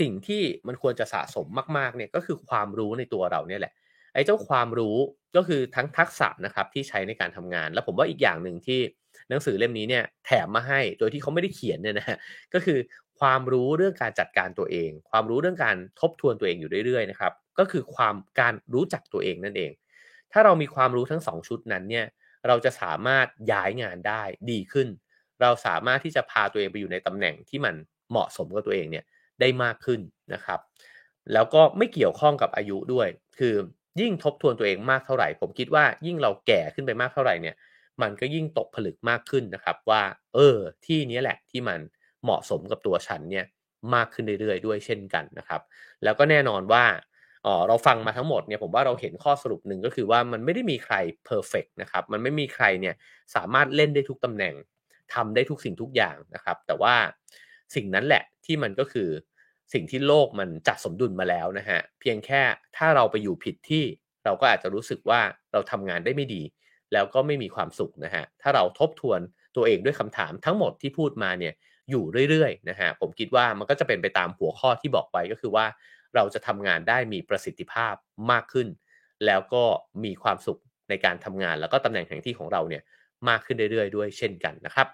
[0.00, 1.46] สิ่งที่มันควรจะสะสม
[1.78, 3.72] มากๆเนี่ยก็คือความรู้ในตัวเราเนี่ยแหละ
[4.14, 4.96] ไอ้เจ้าความรู้
[5.36, 8.80] ก็คือทั้งทักษะนะครับที่ใช้ในการทำงาน แล้วผมว่าอีกอย่างหนึ่งที่
[9.28, 12.16] หนังสือเล่มนี้เนี่ยแถมมาให้โดยที่เขาไม่ได้เขียนเนี่ยนะฮะ
[12.54, 12.78] ก็คือ
[13.20, 19.70] ความรู้เรื่องการจัดการตัวเอง ความรู้เรื่องการทบทวนตัวเองอยู่เรื่อยๆนะครับก็คือความการรู้จักตัวเองนั่นเอง
[20.32, 22.06] ถ้าเรามีความรู้ทั้ง 2 ชุดนั้นเนี่ย
[22.46, 24.88] เราจะสามารถย้ายงานได้ดีขึ้น
[25.40, 27.74] เราสามารถที่จะพาตัวเองไปอยู่ในตำแหน่งที่มัน
[28.10, 29.04] เหมาะสมกับตัวเองเนี่ย
[29.40, 30.00] ได้มากขึ้น
[30.34, 30.60] นะครับ
[31.32, 33.54] แล้วก็ไม่เกี่ยวข้องกับอายุด้วย คือ
[34.00, 37.56] ยิ่งทบทวนตัวเองมากเท่าไหร่ ผมคิดว่ายิ่งเราแก่ขึ้นไปมากเท่าไหร่เนี่ย
[38.02, 40.02] มันก็ยิ่งตกผลึกมากขึ้นนะครับ ว่า
[40.34, 41.80] เออ ที่นี้แหละที่มัน
[42.24, 43.46] เหมาะสมกับตัวฉันเนี่ย
[43.94, 45.60] มากขึ้นเรื่อยๆด้วยเช่นกันนะครับ
[46.04, 46.84] แล้วก็แน่นอนว่า
[47.68, 50.94] เราฟังมาทั้งหมดเนี่ยผมว่าเราเห็นข้อสรุปหนึ่งก็คือว่ามันไม่ได้มีใคร
[51.26, 52.94] เพอร์เฟกนะครับมันไม่มีใครเนี่ย
[53.34, 54.54] สามารถเล่นได้ทุกตำแหน่ง
[55.14, 56.94] ทำได้ทุกสิ่งทุกอย่างนะครับ แต่ว่า
[57.74, 59.08] สิ่งนั้นแหละที่มันก็คือ
[59.72, 62.42] สิ่งที่โลกมันจัดสมดุลมาแล้วนะฮะเพียงแค่
[62.76, 63.84] ถ้าเราไปอยู่ผิดที่
[64.24, 65.20] เราก็อาจจะรู้สึกว่า
[65.52, 66.42] เราทำงานได้ไม่ดี
[66.92, 69.20] แล้วก็ไม่มีความสุขนะฮะถ้าเราทบทวน
[69.56, 71.54] ตัวเองด้วยคำถามทั้งหมดที่พูดมาเนี่ย
[71.90, 75.66] อยู่เรื่อยๆนะฮะผมคิดว่ามันก็จะเป็นไปตามหัวข้อที่บอกไปก็คือว่า
[76.14, 77.94] เราจะทำงานได้มีประสิทธิภาพ
[78.30, 78.68] มากขึ้น
[79.26, 79.64] แล้วก็
[80.04, 82.82] มีความสุขในการทำงาน แล้วก็ตำแหน่งแห่งที่ของเราเนี่ย
[83.28, 84.88] มากขึ้นเรื่อยๆด้วยเช่นกันนะครับ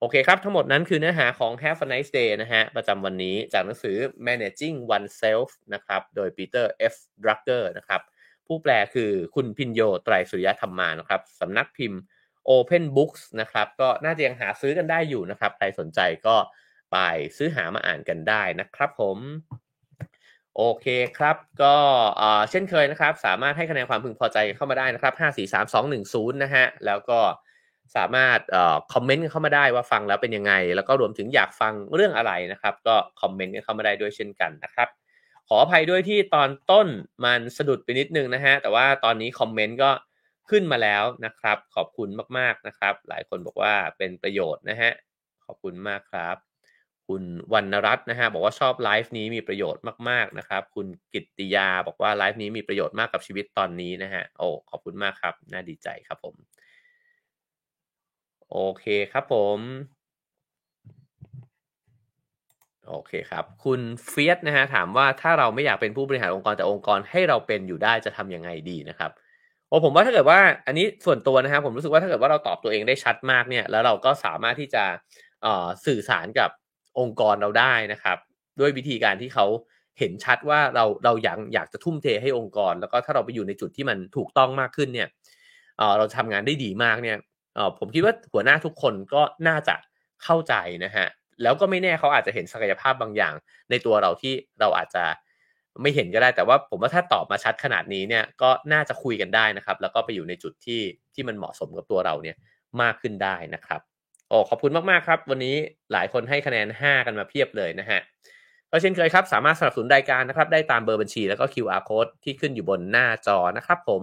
[0.00, 3.96] โอเคครับ ทั้งหมดนั้นคือเนื้อหาของ Have a nice day นะฮะ ประจำวันนี้จากหนังสือ
[4.26, 6.94] Managing Oneself นะครับ โดย Peter F.
[7.22, 8.00] Drucker นะครับ
[8.46, 12.00] ผู้แปลคือคุณพินโยไตรสุริยธรรมมานะครับสำนักพิมพ์
[12.50, 16.36] Open Books นะครับ ก็น่าจะยังหาซื้อกันได้อยู่นะครับ ใครสนใจก็
[16.92, 16.98] ไป
[17.36, 19.18] ซื้อหามาอ่านกันได้นะครับผม
[20.58, 20.86] โอเค
[21.18, 21.74] ครับ ก็
[22.50, 27.18] เช่นเคยนะครับ สามารถให้คะแนนความพึงพอใจเข้ามาได้นะครับ5 4 3 2 1 0นะฮะแล้วก็
[27.96, 28.38] สามารถ
[28.92, 34.88] คอมเมนต์เข้ามาได้ว่าฟังแล้วเป็นยังไง แล้วก็รวมถึงอยากฟังเรื่องอะไรนะครับ ก็คอมเมนต์เข้ามาได้ด้วยเช่นกันนะครับ
[35.48, 36.88] ขออภัยด้วยที่ตอนต้น
[37.24, 39.90] มันสะดุดไปนิดนึงนะฮะแต่ว่าตอนนี้คอมเมนต์ก็
[40.50, 44.92] ขึ้นมาแล้วนะครับ ขอบคุณมากๆนะครับ หลายคนบอกว่าเป็นประโยชน์นะฮะ
[45.44, 46.47] ขอบคุณมากครับ
[47.08, 56.34] คุณวรรณรัตน์นะฮะบอกว่าชอบไลฟ์นี้มีประโยชน์มากๆนะครับ คุณกิตติยาบอกว่าไลฟ์นี้มีประโยชน์มากกับชีวิตตอนนี้นะฮะโอ้ขอบคุณมากครับ น่าดีใจครับผม
[58.50, 59.58] โอเคครับผม
[62.88, 69.10] โอเคครับ คุณเฟียสนะฮะถามว่าถ้าเราไม่อยากเป็นผู้บริหารองค์กรแต่องค์กรให้เราเป็นอยู่ได้จะทำยังไงดีนะครับ
[69.68, 74.84] โอ้ผมว่าถ้าเกิดว่าอันนี้ส่วนตัวนะครับผมรู้สึกว่าถ้าเกิดว่าเราตอบตัวเองได้ชัดมากเนี่ย แล้วเราก็สามารถที่จะ
[75.86, 76.50] สื่อสารกับ
[77.00, 78.18] องค์กรเราได้นะครับ
[78.60, 79.46] ด้วยวิธีการที่เขา
[79.98, 85.08] เห็นชัดว่าเราเราอยากอยากจะทุ่มเทให้องค์กร แล้วก็ถ้าเราไปอยู่ในจุดที่มันถูกต้องมากขึ้นเนี่ย
[85.98, 87.16] เราทำงานได้ดีมากเนี่ย
[87.78, 89.74] ผมคิดว่าหัวหน้าทุกคนก็น่าจะ
[90.24, 91.06] เข้าใจนะฮะ
[91.42, 93.34] แล้วก็ไม่แน่เขาอาจจะเห็นศักยภาพบางอย่าง
[93.70, 95.04] ในตัวเราที่เราอาจจะ
[95.82, 100.80] ไม่เห็นก็ได้แต่ว่าผมว่าถ้าตอบมาชัดขนาดนี้เนี่ยก็น่าจะคุยกันได้นะครับ แล้วก็ไปอยู่ในจุดที่
[101.14, 102.36] ที่มันเหมาะสมกับตัวเราเนี่ย
[102.82, 103.80] มากขึ้นได้นะครับ
[104.28, 105.56] โอ้ขอบคุณมากๆครับ วันนี้
[105.92, 108.00] หลายคนให้คะแนน 5 กันมาเพียบเลยนะฮะ
[108.70, 114.02] ก็เช่นเคยครับ สามารถสนับสนุนรายการนะครับ ได้ตามเบอร์บัญชีแล้วก็ QR code ที่ขึ้นอยู่บนหน้าจอนะครับผม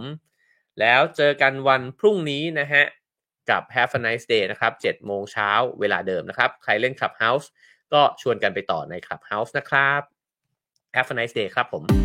[0.80, 2.84] แล้วเจอกันวันพรุ่งนี้นะฮะ
[3.50, 5.50] กับ Have a nice day นะครับ7โมงเช้า
[5.80, 7.48] เวลาเดิมนะครับ ใครเล่น Clubhouse
[7.94, 10.02] ก็ชวนกันไปต่อใน Clubhouse นะครับ
[10.96, 12.05] Have a nice day ครับผม